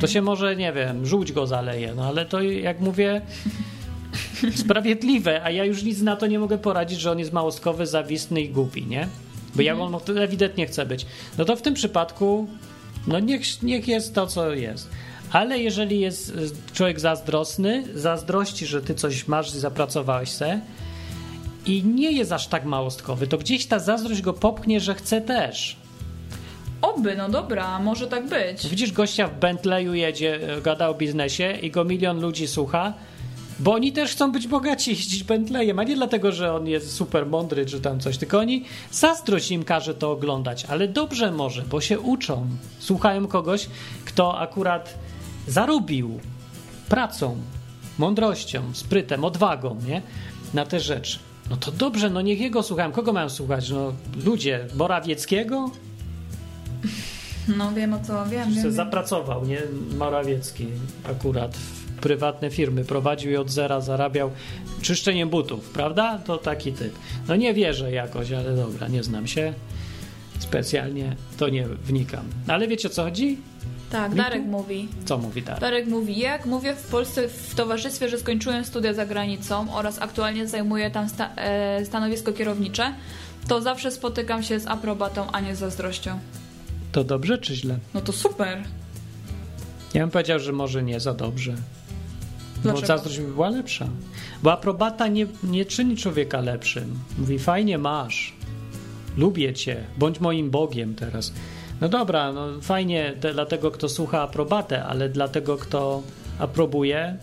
[0.00, 3.20] To się może, nie wiem, żółć go zaleje, no ale to jak mówię,
[4.64, 8.40] sprawiedliwe, a ja już nic na to nie mogę poradzić, że on jest małostkowy, zawistny
[8.40, 9.08] i głupi, nie?
[9.54, 11.06] Bo ja on to ewidentnie chce być.
[11.38, 12.48] No to w tym przypadku,
[13.06, 14.90] no niech, niech jest to, co jest.
[15.32, 20.60] Ale jeżeli jest y, człowiek zazdrosny, zazdrości, że ty coś masz i zapracowałeś se
[21.66, 25.76] i nie jest aż tak małostkowy, to gdzieś ta zazdrość go popchnie, że chce też.
[26.82, 28.68] Oby, no dobra, może tak być.
[28.68, 32.92] Widzisz gościa w Bentleyu jedzie, e, gada o biznesie i go milion ludzi słucha,
[33.58, 37.26] bo oni też chcą być bogaci, jeździć Bentleyem, a nie dlatego, że on jest super
[37.26, 41.80] mądry czy tam coś, tylko oni zazdrość im każe to oglądać, ale dobrze może, bo
[41.80, 42.46] się uczą.
[42.78, 43.68] Słuchają kogoś,
[44.04, 44.94] kto akurat
[45.46, 46.20] zarobił
[46.88, 47.36] pracą,
[47.98, 50.02] mądrością, sprytem, odwagą, nie?
[50.54, 51.18] Na te rzeczy.
[51.50, 52.92] No to dobrze, no niech jego słuchają.
[52.92, 53.70] Kogo mają słuchać?
[53.70, 53.92] No
[54.24, 55.70] ludzie, Morawieckiego?
[57.56, 58.72] No wiem o co, wiem, wiem.
[58.72, 59.62] zapracował, nie?
[59.98, 60.66] Morawiecki
[61.10, 64.30] akurat w prywatne firmy prowadził i od zera zarabiał
[64.82, 66.18] czyszczeniem butów, prawda?
[66.18, 66.92] To taki typ.
[67.28, 69.54] No nie wierzę jakoś, ale dobra, nie znam się
[70.38, 72.24] specjalnie, to nie wnikam.
[72.48, 73.38] Ale wiecie o co chodzi?
[73.90, 74.88] Tak, Darek mówi.
[75.04, 75.60] Co mówi Darek?
[75.60, 80.48] Darek mówi, jak mówię w Polsce w towarzystwie, że skończyłem studia za granicą oraz aktualnie
[80.48, 82.92] zajmuję tam sta- e, stanowisko kierownicze,
[83.48, 86.18] to zawsze spotykam się z aprobatą, a nie z zazdrością.
[86.96, 87.78] To dobrze czy źle?
[87.94, 88.62] No to super.
[89.94, 91.52] Ja bym powiedział, że może nie za dobrze.
[92.56, 92.86] Bo Dlaczego?
[92.86, 93.88] zazdrość by była lepsza.
[94.42, 96.98] Bo aprobata nie, nie czyni człowieka lepszym.
[97.18, 98.32] Mówi, fajnie masz,
[99.16, 101.32] lubię cię, bądź moim Bogiem teraz.
[101.80, 106.02] No dobra, no fajnie dla tego, kto słucha aprobatę, ale dla tego, kto
[106.38, 107.16] aprobuje,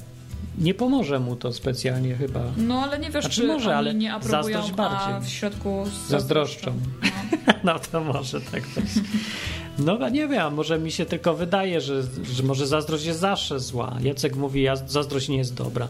[0.57, 2.41] nie pomoże mu to specjalnie chyba.
[2.57, 5.30] No ale nie wiesz, Znaczy czy może, ale nie aprobują, zazdrość a bardziej.
[5.30, 6.74] w środku z Zazdroszczą.
[7.03, 7.09] No.
[7.63, 8.86] No to może tak być.
[9.80, 12.03] No nie wiem, może mi się tylko wydaje, że,
[12.34, 13.97] że może zazdrość jest zawsze zła.
[14.01, 15.88] Jacek mówi, zazdrość nie jest dobra.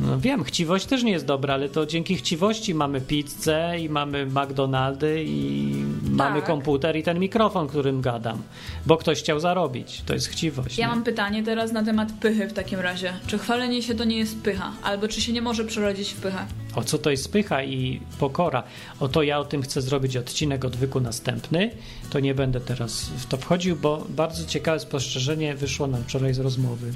[0.00, 4.26] No wiem, chciwość też nie jest dobra, ale to dzięki chciwości mamy pizzę i mamy
[4.26, 5.74] McDonaldy i
[6.10, 6.46] mamy Tak.
[6.46, 8.42] komputer i ten mikrofon, którym gadam,
[8.86, 10.02] bo ktoś chciał zarobić.
[10.06, 10.78] To jest chciwość.
[10.78, 10.94] Ja nie?
[10.94, 13.12] mam pytanie teraz na temat pychy w takim razie.
[13.26, 14.72] Czy chwalenie się to nie jest pycha?
[14.82, 16.46] Albo czy się nie może przerodzić w pychę?
[16.74, 18.62] O co to jest pycha i pokora?
[19.00, 21.70] Oto ja o tym chcę zrobić odcinek odwyku następny.
[22.10, 26.38] To nie będę teraz w to wchodził, bo bardzo ciekawe spostrzeżenie wyszło nam wczoraj z
[26.38, 26.92] rozmowy.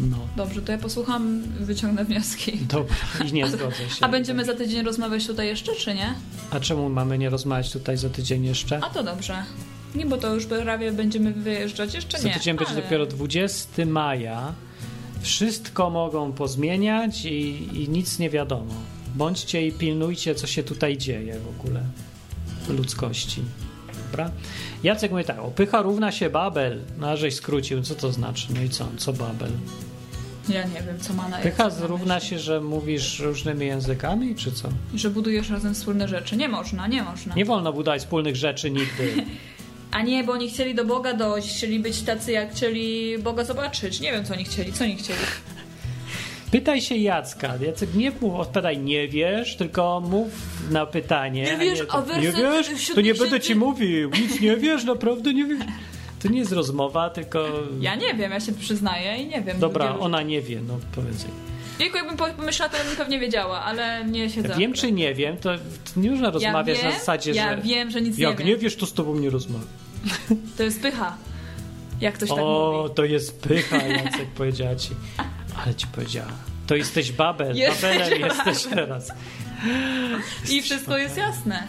[0.00, 2.58] No, Dobrze, to ja posłucham, wyciągnę wnioski.
[2.58, 2.96] dobra,
[3.28, 4.00] i nie zgodzę się.
[4.00, 6.14] A będziemy za tydzień rozmawiać tutaj jeszcze, czy nie?
[6.50, 8.80] A czemu mamy nie rozmawiać tutaj za tydzień jeszcze?
[8.84, 9.44] A to dobrze.
[9.94, 12.34] Nie, bo to już prawie będziemy wyjeżdżać jeszcze Za nie.
[12.34, 14.52] tydzień będzie ale- dopiero 20 maja.
[15.22, 18.74] Wszystko mogą pozmieniać i, i nic nie wiadomo.
[19.14, 21.82] Bądźcie i pilnujcie, co się tutaj dzieje w ogóle
[22.66, 23.42] w ludzkości.
[24.10, 24.30] Dobra?
[24.82, 26.80] Jacek mówi tak, opycha równa się Babel.
[26.98, 28.46] No żeś skrócił, co to znaczy?
[28.54, 28.88] No i co?
[28.96, 29.50] Co Babel?
[30.54, 32.30] Ja nie wiem, co ma na Pycha co ma równa myśli.
[32.30, 34.68] się, że mówisz różnymi językami, czy co?
[34.94, 36.36] Że budujesz razem wspólne rzeczy.
[36.36, 37.34] Nie można, nie można.
[37.34, 39.12] Nie wolno budować wspólnych rzeczy nigdy.
[39.90, 44.00] A nie, bo oni chcieli do Boga dojść, chcieli być tacy, jak chcieli Boga zobaczyć.
[44.00, 45.18] Nie wiem, co oni chcieli, co oni chcieli.
[46.50, 47.56] Pytaj się Jacka.
[47.60, 50.28] Jacek, nie mów, odpowiadaj nie wiesz, tylko mów
[50.70, 51.42] na pytanie.
[51.42, 52.88] Nie wiesz, to, a werset Nie wiesz?
[52.94, 54.10] To nie będę ci mówił.
[54.10, 55.64] Nic nie wiesz, naprawdę nie wiesz.
[56.22, 57.48] To nie jest rozmowa, tylko...
[57.80, 59.58] Ja nie wiem, ja się przyznaję i nie wiem.
[59.60, 61.32] Dobra, ona nie wie, no powiedz jej.
[61.78, 64.54] Jejku, jakbym po- pomyślała, to bym pewnie wiedziała, ale nie siedzę.
[64.58, 65.50] Wiem czy nie wiem, to
[65.96, 67.62] nie można ja rozmawiać wiem, na zasadzie, ja że...
[67.62, 68.60] wiem, że nic Jak nie nie wiem.
[68.60, 69.68] wiesz, to z tobą nie rozmawiam.
[70.56, 71.16] To jest pycha.
[72.00, 72.94] Jak ktoś tak O, mówi.
[72.94, 74.90] to jest pycha, Jacek powiedziała ci.
[75.64, 76.32] Ale ci powiedziała.
[76.66, 77.56] To jesteś Babel.
[77.56, 78.36] Jesteś Babelem Babel.
[78.46, 79.10] jesteś teraz.
[80.50, 81.66] I wszystko jest jasne.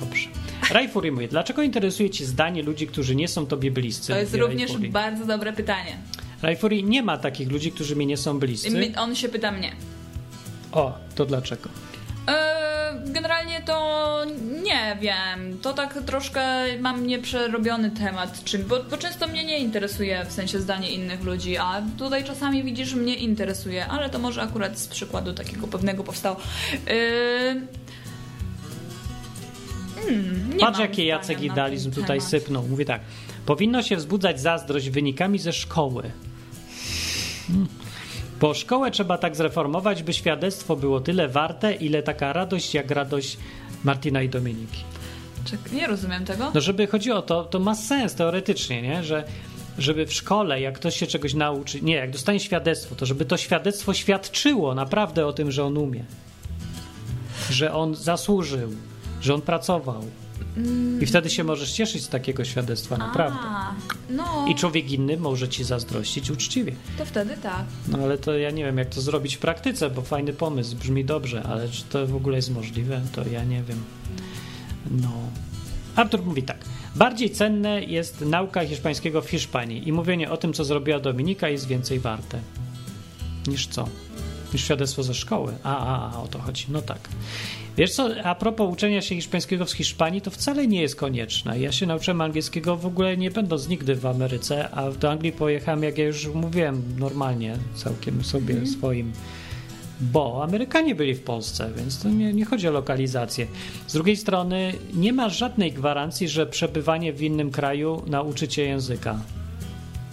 [0.00, 0.28] Dobrze.
[0.70, 4.12] Rajfuri mówi, dlaczego interesuje ci zdanie ludzi, którzy nie są tobie bliscy?
[4.12, 5.96] To jest Mówi również bardzo dobre pytanie.
[6.42, 8.70] Rajfuri, nie ma takich ludzi, którzy mi nie są bliscy.
[8.70, 9.72] My, on się pyta mnie.
[10.72, 11.68] O, to dlaczego?
[12.28, 12.66] E,
[13.06, 14.22] Generalnie to
[14.62, 15.58] nie wiem.
[15.62, 20.60] To tak troszkę mam nieprzerobiony temat, czym, bo, bo często mnie nie interesuje w sensie
[20.60, 25.32] zdanie innych ludzi, a tutaj czasami widzisz, mnie interesuje, ale to może akurat z przykładu
[25.32, 26.36] takiego pewnego powstało.
[26.86, 27.54] E,
[30.06, 32.30] hmm, Patrz, jaki Jacek idealizm tutaj temat.
[32.30, 32.62] sypnął.
[32.62, 33.00] Mówi tak.
[33.46, 36.02] Powinno się wzbudzać zazdrość wynikami ze szkoły.
[37.46, 37.66] Hmm.
[38.40, 43.38] Bo szkołę trzeba tak zreformować, by świadectwo było tyle warte, ile taka radość, jak radość
[43.84, 44.84] Martina i Dominiki.
[45.44, 46.50] Czek, nie rozumiem tego.
[46.54, 49.04] No żeby chodziło o to, to ma sens teoretycznie, nie?
[49.04, 49.24] Że
[49.78, 53.36] żeby w szkole, jak ktoś się czegoś nauczy, nie, jak dostanie świadectwo, to żeby to
[53.36, 56.04] świadectwo świadczyło naprawdę o tym, że on umie.
[57.50, 58.72] Że on zasłużył,
[59.26, 60.04] że on pracował.
[61.00, 63.38] I wtedy się możesz cieszyć z takiego świadectwa, naprawdę.
[63.42, 63.74] A,
[64.10, 66.72] no, I człowiek inny może ci zazdrościć uczciwie.
[66.98, 67.64] to wtedy tak.
[67.88, 71.04] No ale to ja nie wiem, jak to zrobić w praktyce, bo fajny pomysł, brzmi
[71.04, 73.84] dobrze, ale czy to w ogóle jest możliwe, to ja nie wiem.
[74.90, 75.10] No.
[75.96, 76.58] Artur mówi tak.
[76.94, 81.66] Bardziej cenne jest nauka hiszpańskiego w Hiszpanii i mówienie o tym, co zrobiła Dominika jest
[81.66, 82.38] więcej warte.
[83.46, 83.88] Niż co?
[84.52, 85.54] Niż świadectwo ze szkoły.
[85.62, 86.66] A, a, a, o to chodzi.
[86.68, 87.08] No tak.
[87.76, 91.60] Wiesz co, a propos uczenia się hiszpańskiego w Hiszpanii, to wcale nie jest konieczne.
[91.60, 95.82] Ja się nauczyłem angielskiego w ogóle nie będąc nigdy w Ameryce, a do Anglii pojechałem,
[95.82, 99.12] jak ja już mówiłem, normalnie, całkiem sobie swoim.
[100.00, 103.46] Bo Amerykanie byli w Polsce, więc to nie, nie chodzi o lokalizację.
[103.86, 109.20] Z drugiej strony, nie ma żadnej gwarancji, że przebywanie w innym kraju nauczy cię języka.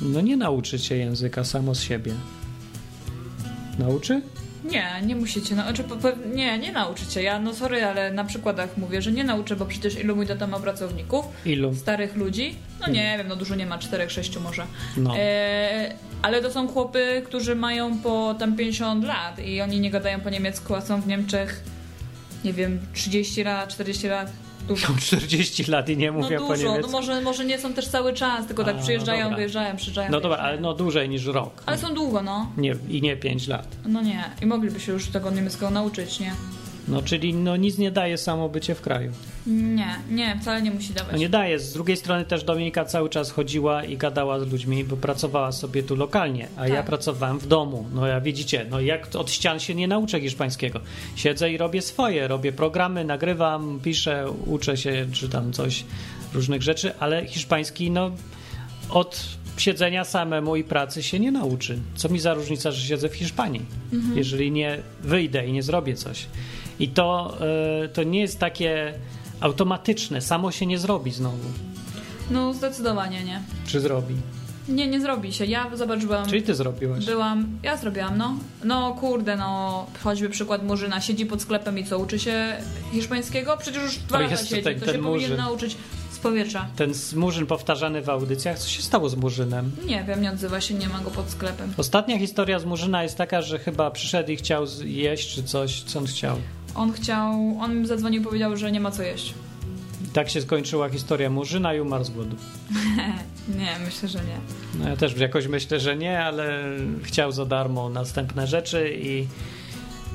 [0.02, 2.14] No nie nauczy cię języka samo z siebie.
[3.80, 4.22] Nauczy?
[4.64, 5.56] Nie, nie musicie.
[5.56, 7.24] No, znaczy, po, po, nie, nie nauczycie.
[7.24, 10.48] Ja, no sorry, ale na przykładach mówię, że nie nauczę, bo przecież ilu mój tata
[10.48, 11.76] ma pracowników, Ilu?
[11.76, 12.56] starych ludzi.
[12.82, 14.66] No nie wiem, no dużo nie ma, czterech, sześciu może.
[14.98, 15.14] No.
[15.18, 20.20] E, ale to są chłopy, którzy mają po tam 50 lat i oni nie gadają
[20.20, 21.64] po niemiecku, a są w Niemczech,
[22.44, 24.32] nie wiem, 30 lat, 40 lat.
[24.68, 24.88] Dużo.
[24.90, 26.92] Mam 40 lat i nie No mówię po dużo, no niemiecku.
[26.92, 29.36] może, może nie są też cały czas, tylko tak A, przyjeżdżają, dobra.
[29.38, 30.12] wyjeżdżają, przyjeżdżają.
[30.12, 31.64] No dobra, ale no dłużej niż rok.
[31.66, 32.52] Ale są długo, no.
[32.58, 33.68] Nie, I nie 5 lat.
[33.86, 34.24] No nie.
[34.42, 36.34] I mogliby się już tego niemieckiego nauczyć, nie?
[36.88, 39.12] No czyli no nic nie daje samo bycie w kraju.
[39.48, 41.12] Nie, nie, wcale nie musi dawać.
[41.12, 41.60] No nie daje.
[41.60, 45.84] Z drugiej strony też Dominika cały czas chodziła i gadała z ludźmi, bo pracowała sobie
[45.84, 46.86] tu lokalnie, a ja Tak.
[46.86, 47.86] pracowałem w domu.
[47.94, 50.80] No ja widzicie, no jak od ścian się nie nauczę hiszpańskiego.
[51.16, 55.84] Siedzę i robię swoje, robię programy, nagrywam, piszę, uczę się, czy tam coś,
[56.34, 58.12] różnych rzeczy, ale hiszpański no
[58.90, 59.26] od
[59.58, 61.78] siedzenia samemu i pracy się nie nauczy.
[61.96, 63.66] Co mi za różnica, że siedzę w Hiszpanii,
[64.16, 66.26] jeżeli nie wyjdę i nie zrobię coś.
[66.84, 67.38] I to,
[67.84, 68.94] e, to nie jest takie
[69.40, 71.50] automatyczne, samo się nie zrobi znowu.
[72.32, 73.42] No zdecydowanie nie.
[73.68, 74.16] Czy zrobi?
[74.70, 75.46] Nie, nie zrobi się.
[75.46, 76.30] Ja, zobacz, byłam...
[76.30, 77.06] Czyli ty zrobiłaś.
[77.06, 78.36] Byłam, ja zrobiłam, no.
[78.64, 81.02] No kurde, no, choćby przykład Murzyna.
[81.02, 82.56] Siedzi pod sklepem i co, uczy się
[82.92, 83.58] hiszpańskiego?
[83.58, 85.22] Przecież już dwa lata siedzi, ten- to ten się Murzyn.
[85.30, 85.78] powinien nauczyć
[86.12, 86.66] z powietrza.
[86.76, 89.72] Ten Murzyn powtarzany w audycjach, co się stało z Murzynem?
[89.86, 91.74] Nie wiem, nie odzywa się, nie ma go pod sklepem.
[91.78, 96.00] Ostatnia historia z Murzyna jest taka, że chyba przyszedł i chciał jeść czy coś, co
[96.00, 96.38] on chciał.
[96.76, 99.34] On chciał, on mi zadzwonił i powiedział, że nie ma co jeść.
[100.06, 102.36] I tak się skończyła historia Murzyna i umarł z głodu.
[103.60, 104.38] Nie, myślę, że nie.
[104.80, 106.64] No ja też jakoś myślę, że nie, ale
[107.04, 109.28] chciał za darmo następne rzeczy i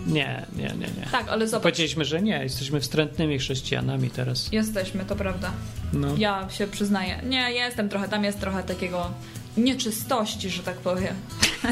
[0.06, 1.08] nie, nie, nie, nie.
[1.12, 4.52] Tak, ale zobacz, Powiedzieliśmy, że nie, jesteśmy wstrętnymi chrześcijanami teraz.
[4.52, 5.52] jesteśmy, to prawda.
[5.92, 6.08] No.
[6.18, 7.20] Ja się przyznaję.
[7.26, 9.10] Nie, jestem trochę, tam jest trochę takiego
[9.56, 11.14] nieczystości, że tak powiem.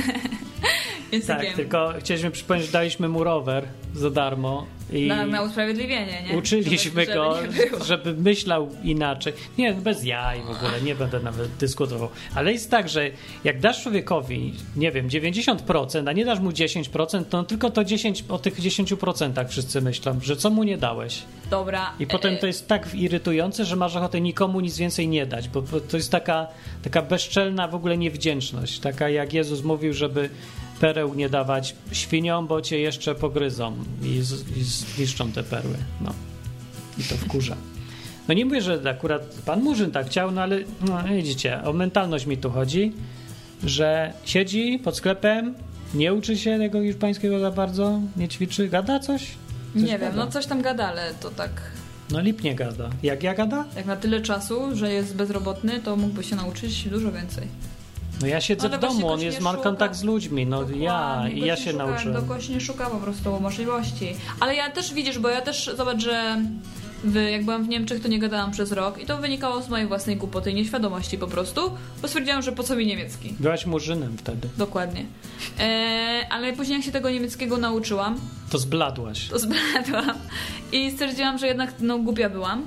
[1.12, 1.36] Językiem.
[1.46, 6.38] Tak, tylko chcieliśmy przypomnieć, że daliśmy mu rower za darmo i Na, na usprawiedliwienie, nie?
[6.38, 9.32] uczyliśmy Żeby- go, żeby żeby myślał inaczej.
[9.58, 12.08] Nie, bez jaj w ogóle, nie będę nawet dyskutował.
[12.34, 13.10] Ale jest tak, że
[13.44, 18.24] jak dasz człowiekowi, nie wiem, 90%, a nie dasz mu 10%, to tylko to 10,
[18.28, 21.22] o tych 10% wszyscy myślą, że co mu nie dałeś.
[21.50, 21.92] Dobra.
[22.00, 25.48] I potem e, to jest tak irytujące, że masz ochotę nikomu nic więcej nie dać,
[25.48, 26.46] bo bo to jest taka,
[26.82, 28.78] taka bezczelna w ogóle niewdzięczność.
[28.78, 30.30] Taka jak Jezus mówił, żeby
[30.80, 35.76] pereł nie dawać świniom, bo cię jeszcze pogryzą i, z, i zniszczą te perły.
[36.00, 36.12] No.
[36.98, 37.56] I to wkurza.
[38.28, 40.58] No nie mówię, że akurat pan Murzyn tak chciał, no ale
[40.88, 42.92] no, widzicie, o mentalność mi tu chodzi,
[43.64, 45.54] że siedzi pod sklepem,
[45.94, 49.22] nie uczy się tego hiszpańskiego za bardzo, nie ćwiczy, gada coś?
[49.74, 50.16] coś Nie wiem, gada.
[50.16, 51.50] no coś tam gada, ale to tak.
[52.10, 52.90] No lipnie gada.
[53.02, 53.64] Jak ja gada?
[53.76, 57.46] Jak na tyle czasu, że jest bezrobotny, to mógłby się nauczyć dużo więcej.
[58.20, 59.62] No ja siedzę Ale w domu, właśnie on jest, nie ma szuka.
[59.62, 62.16] kontakt z ludźmi, no ja Dokładnie, i gość ja się szuka, nauczyłem.
[62.16, 64.16] To gość nie szuka po prostu możliwości.
[64.40, 66.40] Ale ja też widzisz, bo ja też zobacz, że
[67.04, 69.86] w, jak byłam w Niemczech, to nie gadałam przez rok i to wynikało z mojej
[69.86, 71.60] własnej głupoty i nieświadomości po prostu,
[72.02, 73.34] bo stwierdziłam, że po co mi niemiecki.
[73.40, 74.48] Byłaś murzynem wtedy.
[74.58, 75.04] Dokładnie.
[75.60, 79.28] E, ale później jak się tego niemieckiego nauczyłam, To zbladłaś.
[79.28, 80.16] to zbladłam
[80.72, 82.64] i stwierdziłam, że jednak no, głupia byłam.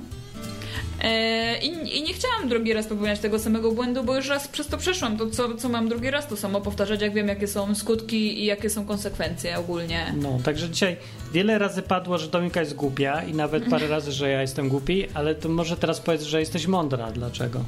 [1.00, 4.66] E, i, I nie chciałam drugi raz popełniać tego samego błędu, bo już raz przez
[4.66, 5.16] to przeszłam.
[5.16, 8.44] To co, co mam drugi raz to samo powtarzać, jak wiem, jakie są skutki i
[8.44, 10.14] jakie są konsekwencje ogólnie.
[10.16, 10.96] No, także dzisiaj
[11.32, 15.06] wiele razy padło, że Dominika jest głupia i nawet parę razy, że ja jestem głupi,
[15.14, 17.10] ale to może teraz powiedz, że jesteś mądra.
[17.12, 17.64] Dlaczego?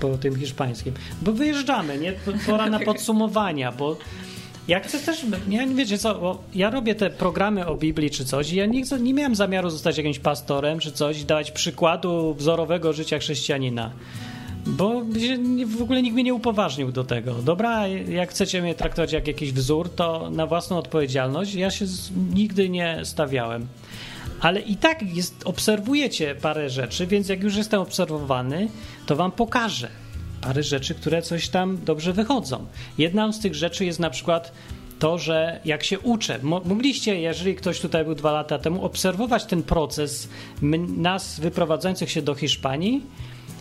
[0.00, 0.94] Po tym hiszpańskim.
[1.22, 2.12] Bo wyjeżdżamy, nie?
[2.46, 3.96] Pora na podsumowania, bo
[4.68, 8.52] ja chcę też, ja nie wiecie co, ja robię te programy o Biblii czy coś
[8.52, 13.18] i ja nie, nie miałem zamiaru zostać jakimś pastorem czy coś dawać przykładu wzorowego życia
[13.18, 13.90] chrześcijanina.
[14.66, 15.02] Bo
[15.66, 17.34] w ogóle nikt mnie nie upoważnił do tego.
[17.34, 21.84] Dobra, jak chcecie mnie traktować jak jakiś wzór, to na własną odpowiedzialność ja się
[22.34, 23.66] nigdy nie stawiałem.
[24.40, 28.68] Ale i tak jest, obserwujecie parę rzeczy, więc jak już jestem obserwowany,
[29.06, 29.88] to wam pokażę
[30.46, 32.66] parę rzeczy, które coś tam dobrze wychodzą.
[32.98, 34.52] Jedna z tych rzeczy jest na przykład
[34.98, 39.44] to, że jak się uczę, mo- mogliście, jeżeli ktoś tutaj był dwa lata temu, obserwować
[39.44, 40.28] ten proces
[40.96, 43.02] nas wyprowadzających się do Hiszpanii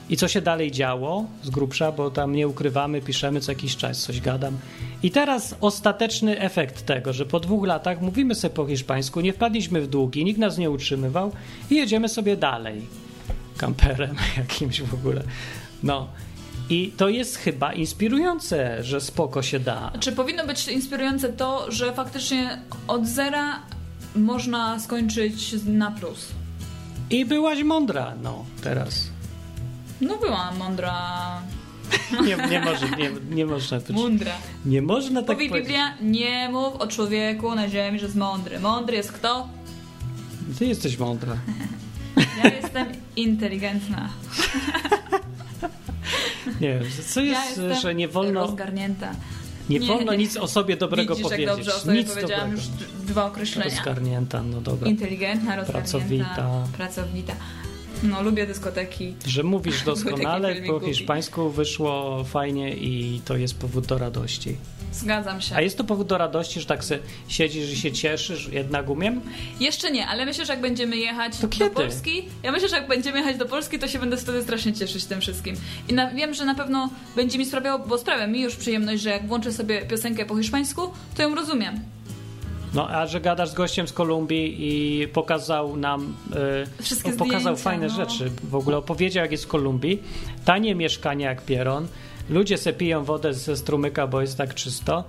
[0.10, 4.02] i co się dalej działo z grubsza, bo tam nie ukrywamy, piszemy co jakiś czas,
[4.02, 4.58] coś gadam.
[5.04, 9.82] I teraz ostateczny efekt tego, że po dwóch latach mówimy sobie po hiszpańsku, nie wpadliśmy
[9.82, 11.32] w długi, nikt nas nie utrzymywał
[11.72, 12.82] i jedziemy sobie dalej.
[13.58, 15.24] Kamperem jakimś w ogóle.
[15.84, 16.08] No.
[16.70, 19.92] I to jest chyba inspirujące, że spoko się da.
[20.00, 23.60] Czy powinno być inspirujące to, że faktycznie od zera
[24.16, 26.28] można skończyć na plus?
[27.10, 29.10] I byłaś mądra, no, teraz.
[30.02, 30.96] No byłam mądra.
[32.26, 33.90] Nie, nie, może, nie, nie można być.
[33.90, 34.32] Mądra.
[34.66, 35.68] Nie można tak Mówi powiedzieć.
[35.68, 38.60] Biblia, nie mów o człowieku na ziemi, że jest mądry.
[38.60, 39.48] Mądry jest kto?
[40.60, 41.38] Ty jesteś mądra.
[42.44, 44.10] Ja jestem inteligentna.
[46.62, 46.80] Nie,
[47.10, 49.12] co Ja jest, jestem że nie wolno, rozgarnięta.
[49.70, 51.48] nie nie, wolno nic o sobie dobrego Widzisz, powiedzieć.
[51.48, 52.70] jak dobrze o sobie nic powiedziałam dobrego.
[52.78, 53.70] już dwa określenia.
[53.76, 54.88] Rozgarnięta, no dobra.
[54.90, 56.64] Inteligentna, rozgarnięta, Pracowita.
[56.78, 57.34] pracowita.
[58.04, 59.14] No, lubię dyskoteki.
[59.28, 64.58] Że mówisz doskonale, po hiszpańsku wyszło fajnie i to jest powód do radości.
[64.96, 65.56] Zgadzam się.
[65.56, 69.22] A jest to powód do radości, że tak se siedzisz i się cieszysz, jednak umiem?
[69.60, 71.70] Jeszcze nie, ale myślę, że jak będziemy jechać To do kiedy?
[71.70, 75.06] Polski, ja myślę, że jak będziemy jechać do Polski, to się będę wtedy strasznie cieszyć
[75.06, 75.56] tym wszystkim.
[75.90, 79.10] I na, wiem, że na pewno będzie mi sprawiało, bo sprawia mi już przyjemność, że
[79.10, 80.82] jak włączę sobie piosenkę po hiszpańsku,
[81.16, 81.80] to ją rozumiem.
[82.74, 86.16] No, a że gadasz z gościem z Kolumbii i pokazał nam,
[86.80, 87.96] e, Wszystkie pokazał zdjęcia, fajne no.
[87.96, 90.04] rzeczy, w ogóle opowiedział jak jest w Kolumbii,
[90.46, 91.88] tanie mieszkania jak pieron,
[92.30, 95.04] ludzie se piją wodę ze strumyka, bo jest tak czysto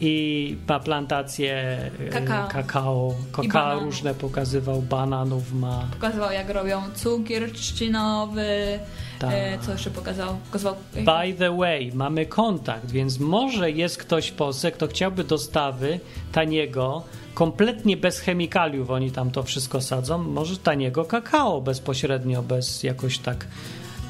[0.00, 1.54] i ma plantację
[2.00, 2.48] e, Kakao.
[2.48, 5.88] kakao, kakao różne pokazywał, bananów ma.
[5.92, 8.78] Pokazywał, jak robią cukier trzcinowy.
[9.18, 9.30] Tak.
[9.34, 10.36] E, co jeszcze pokazał?
[10.46, 10.74] Pokazywał.
[10.94, 16.00] By the way, mamy kontakt, więc może jest ktoś w Polsce, kto chciałby dostawy
[16.32, 17.02] taniego,
[17.34, 23.46] kompletnie bez chemikaliów, oni tam to wszystko sadzą, może taniego kakao bezpośrednio, bez jakoś tak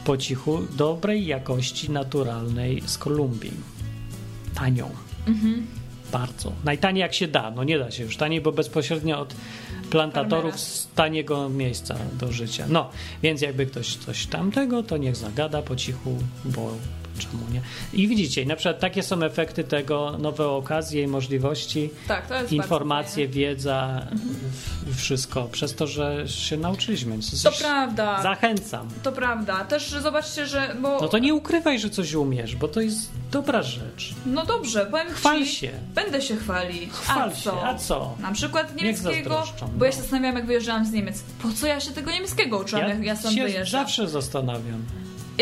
[0.05, 3.53] po cichu, dobrej jakości, naturalnej z Kolumbii.
[4.55, 4.91] Tanią.
[5.27, 5.67] Mhm.
[6.13, 6.53] Bardzo.
[6.65, 7.51] Najtaniej jak się da.
[7.51, 9.35] No nie da się już taniej, bo bezpośrednio od
[9.91, 12.67] plantatorów z taniego miejsca do życia.
[12.69, 12.91] No,
[13.23, 16.73] więc jakby ktoś coś tamtego, to niech zagada po cichu, bo
[17.19, 17.61] czemu nie?
[17.93, 22.53] I widzicie, na przykład takie są efekty tego, nowe okazje i możliwości, Tak, to jest
[22.53, 24.07] informacje, wiedza,
[24.87, 27.19] w- wszystko, przez to, że się nauczyliśmy.
[27.19, 28.23] Coś To prawda.
[28.23, 28.89] Zachęcam.
[29.03, 29.65] To prawda.
[29.65, 30.77] Też zobaczcie, że.
[30.83, 31.01] Bo...
[31.01, 34.15] No to nie ukrywaj, że coś umiesz, bo to jest dobra rzecz.
[34.27, 35.71] No dobrze, powiem Chwal ci, się.
[35.95, 36.91] Będę się chwalić.
[36.91, 37.67] Chwal a się, co?
[37.67, 38.17] a co?
[38.21, 39.45] Na przykład niemieckiego,
[39.77, 39.97] bo ja no.
[39.97, 41.23] się zastanawiałam, jak wyjeżdżałam z Niemiec.
[41.43, 43.81] Po co ja się tego niemieckiego uczyłam, jak ja stąd się wyjeżdżam?
[43.81, 44.83] zawsze zastanawiam.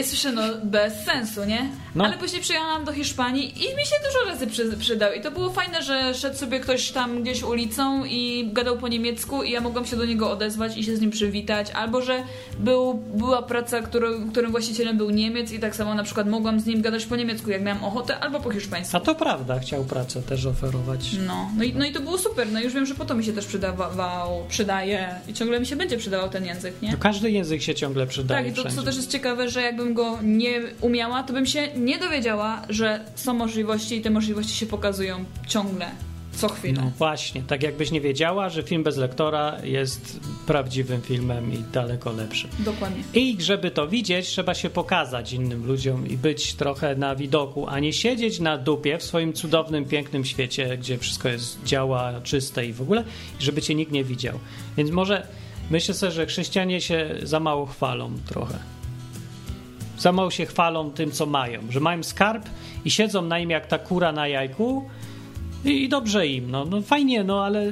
[0.03, 1.71] Słyszę, no bez sensu, nie?
[1.95, 2.05] No.
[2.05, 5.13] Ale później przyjechałam do Hiszpanii i mi się dużo razy przy, przydał.
[5.13, 9.43] I to było fajne, że szedł sobie ktoś tam gdzieś ulicą i gadał po niemiecku
[9.43, 11.71] i ja mogłam się do niego odezwać i się z nim przywitać.
[11.71, 12.23] Albo, że
[12.59, 16.67] był, była praca, którą, którym właścicielem był Niemiec i tak samo na przykład mogłam z
[16.67, 18.97] nim gadać po niemiecku, jak miałam ochotę, albo po hiszpańsku.
[18.97, 21.01] A to prawda, chciał pracę też oferować.
[21.27, 22.53] No, no i, no i to było super.
[22.53, 25.77] No już wiem, że po to mi się też przydawał, przydaje i ciągle mi się
[25.77, 26.91] będzie przydawał ten język, nie?
[26.91, 29.95] No każdy język się ciągle przydaje Tak, i to co też jest ciekawe, że jakbym
[29.95, 34.67] go nie umiała, to bym się nie dowiedziała, że są możliwości i te możliwości się
[34.67, 35.87] pokazują ciągle,
[36.33, 36.83] co chwilę.
[36.85, 42.13] No właśnie, tak jakbyś nie wiedziała, że film bez lektora jest prawdziwym filmem i daleko
[42.13, 42.49] lepszy.
[42.59, 43.03] Dokładnie.
[43.15, 47.79] I żeby to widzieć, trzeba się pokazać innym ludziom i być trochę na widoku, a
[47.79, 52.73] nie siedzieć na dupie w swoim cudownym, pięknym świecie, gdzie wszystko jest działa, czyste i
[52.73, 53.05] w ogóle,
[53.39, 54.39] żeby cię nikt nie widział.
[54.77, 55.27] Więc może
[55.71, 58.72] myślę sobie, że chrześcijanie się za mało chwalą trochę.
[60.03, 62.45] Za mało się chwalą tym, co mają, że mają skarb
[62.85, 64.89] i siedzą na nim jak ta kura na jajku
[65.65, 66.51] i, i dobrze im.
[66.51, 67.71] No, no fajnie, no ale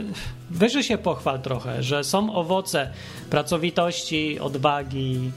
[0.50, 2.90] wyżej się pochwal trochę, że są owoce
[3.30, 5.30] pracowitości, odwagi,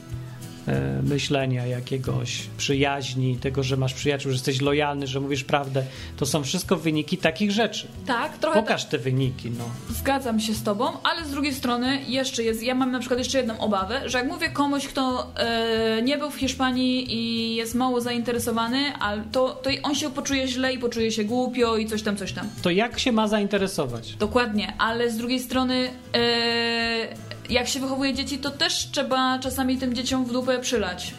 [1.02, 5.84] myślenia jakiegoś, przyjaźni, tego, że masz przyjaciół, że jesteś lojalny, że mówisz prawdę.
[6.16, 7.86] To są wszystko wyniki takich rzeczy.
[8.06, 9.64] Tak, trochę Pokaż te wyniki, no.
[9.64, 13.18] tak, zgadzam się z tobą, ale z drugiej strony jeszcze jest, ja mam na przykład
[13.18, 17.74] jeszcze jedną obawę, że jak mówię komuś, kto e, nie był w Hiszpanii i jest
[17.74, 18.92] mało zainteresowany,
[19.32, 22.48] to, to on się poczuje źle i poczuje się głupio i coś tam, coś tam.
[22.62, 24.14] To jak się ma zainteresować?
[24.14, 29.94] Dokładnie, ale z drugiej strony, e, jak się wychowuje dzieci, to też trzeba czasami tym
[29.94, 31.14] dzieciom w dupę przylać.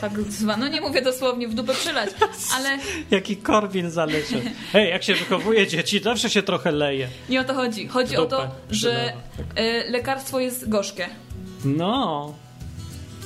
[0.00, 0.66] Tak zwane.
[0.66, 2.10] No nie mówię dosłownie w dupę przylać,
[2.54, 2.78] ale
[3.10, 4.40] Jaki Korwin zaleciał.
[4.72, 7.08] Hej, jak się wychowuje dzieci, zawsze się trochę leje.
[7.28, 7.88] nie o to chodzi.
[7.88, 9.12] Chodzi o to, że
[9.54, 11.08] e, lekarstwo jest gorzkie.
[11.64, 12.34] No,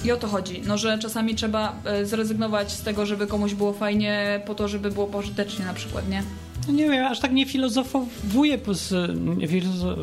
[0.04, 0.62] I o to chodzi.
[0.66, 4.90] No, że czasami trzeba e, zrezygnować z tego, żeby komuś było fajnie, po to, żeby
[4.90, 6.22] było pożytecznie na przykład, nie?
[6.68, 8.94] No nie wiem, aż tak nie filozofowuję, s-
[9.36, 9.96] nie, filozo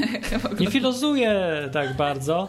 [0.60, 1.40] nie filozuję
[1.72, 2.48] tak bardzo.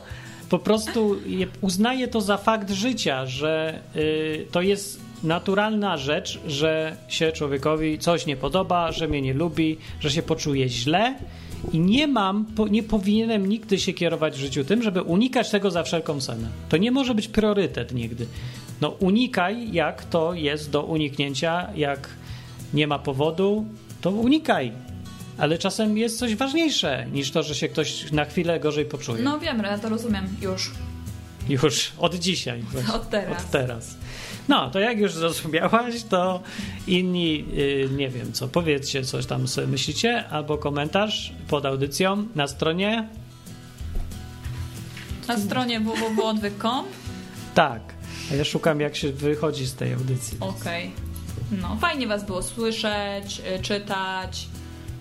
[0.50, 1.16] Po prostu
[1.62, 8.26] uznaję to za fakt życia, że y, to jest naturalna rzecz, że się człowiekowi coś
[8.26, 11.16] nie podoba, że mnie nie lubi, że się poczuje źle
[11.74, 15.84] i nie mam, nie powinienem nigdy się kierować w życiu tym, żeby unikać tego za
[15.84, 16.48] wszelką cenę.
[16.70, 18.28] To nie może być priorytet nigdy.
[18.82, 22.10] No unikaj, jak to jest do uniknięcia, jak
[22.74, 23.66] nie ma powodu,
[24.02, 24.72] to unikaj.
[25.38, 29.24] Ale czasem jest coś ważniejsze niż to, że się ktoś na chwilę gorzej poczuje.
[29.24, 30.72] No wiem, ja to rozumiem już.
[31.50, 32.62] Już od dzisiaj.
[32.62, 32.94] właśnie.
[33.00, 33.46] Od teraz.
[33.46, 33.96] Od teraz.
[34.48, 36.42] No, to jak już zrozumiałaś, to
[36.88, 42.48] inni, y, nie wiem co, powiedzcie coś tam sobie myślicie, albo komentarz pod audycją na
[42.48, 43.08] stronie.
[45.28, 46.86] Na stronie www.odwyk.com
[47.54, 47.82] Tak.
[48.32, 50.38] A ja szukam, jak się wychodzi z tej audycji.
[50.40, 51.07] Okej.
[51.52, 54.48] No, fajnie was było słyszeć, y, czytać.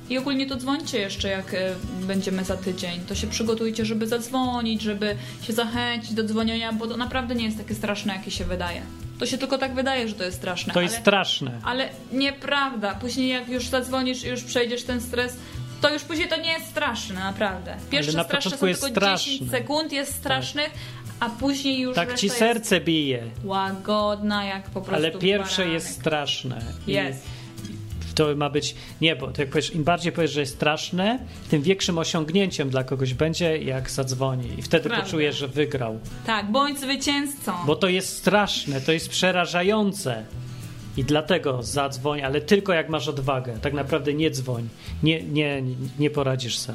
[0.08, 1.58] I ogólnie to dzwońcie jeszcze, jak y,
[2.06, 3.00] będziemy za tydzień.
[3.08, 7.58] To się przygotujcie, żeby zadzwonić, żeby się zachęcić do dzwonienia, bo to naprawdę nie jest
[7.58, 8.82] takie straszne, jakie się wydaje.
[9.18, 10.74] To się tylko tak wydaje, że to jest straszne.
[10.74, 11.60] To jest ale, straszne.
[11.64, 12.94] ale nieprawda.
[12.94, 15.36] Później jak już zadzwonisz i już przejdziesz ten stres,
[15.80, 17.76] to już później to nie jest straszne, naprawdę.
[17.90, 19.48] Pierwsze na straszne są tylko 10 straszne.
[19.50, 20.70] sekund jest strasznych,
[21.20, 23.22] a później już Tak ci jest serce bije.
[23.44, 25.74] łagodna, jak po prostu Ale pierwsze baranek.
[25.74, 26.62] jest straszne.
[26.86, 27.22] Jest.
[28.14, 28.74] To ma być.
[29.00, 31.18] Nie, bo to jak powiesz, im bardziej powiesz, że jest straszne,
[31.50, 34.48] tym większym osiągnięciem dla kogoś będzie, jak zadzwoni.
[34.58, 35.04] I wtedy Prawda.
[35.04, 35.98] poczujesz, że wygrał.
[36.26, 37.52] Tak, bądź zwycięzcą.
[37.66, 40.24] Bo to jest straszne, to jest przerażające.
[40.96, 43.58] I dlatego zadzwoń, ale tylko jak masz odwagę.
[43.62, 44.68] Tak naprawdę nie dzwoń.
[45.02, 45.62] Nie, nie,
[45.98, 46.74] nie poradzisz se.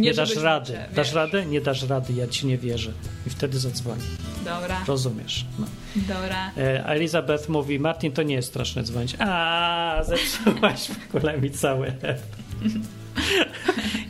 [0.00, 0.72] Nie, dasz rady.
[0.72, 1.46] może, Dasz radę?
[1.46, 2.92] Nie dasz rady, ja ci nie wierzę.
[3.26, 3.98] I wtedy zadzwoń.
[4.44, 5.44] Dobra, Rozumiesz.
[5.58, 5.66] No.
[5.96, 6.50] dobra.
[6.56, 9.16] E, Elizabeth mówi, Martin, to nie jest straszne dzwonić.
[9.18, 12.36] A, zepsułaś w ogóle mi cały efekt.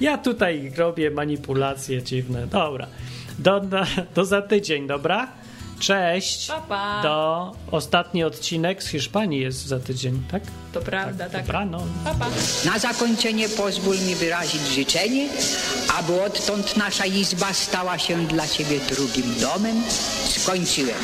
[0.01, 2.47] Ja tutaj robię manipulacje dziwne.
[2.47, 2.87] Dobra.
[3.39, 3.81] Do, do,
[4.15, 5.29] do za tydzień, dobra?
[5.81, 6.47] Cześć.
[6.47, 7.03] Pa, pa.
[7.03, 10.43] Do ostatni odcinek z Hiszpanii jest za tydzień, tak?
[10.73, 11.45] To prawda, tak.
[11.71, 11.83] No.
[12.05, 12.27] Pa, pa.
[12.65, 15.29] Na zakończenie pozwól mi wyrazić życzenie,
[15.99, 19.83] aby odtąd nasza izba stała się dla Ciebie drugim domem.
[20.29, 20.97] Skończyłem.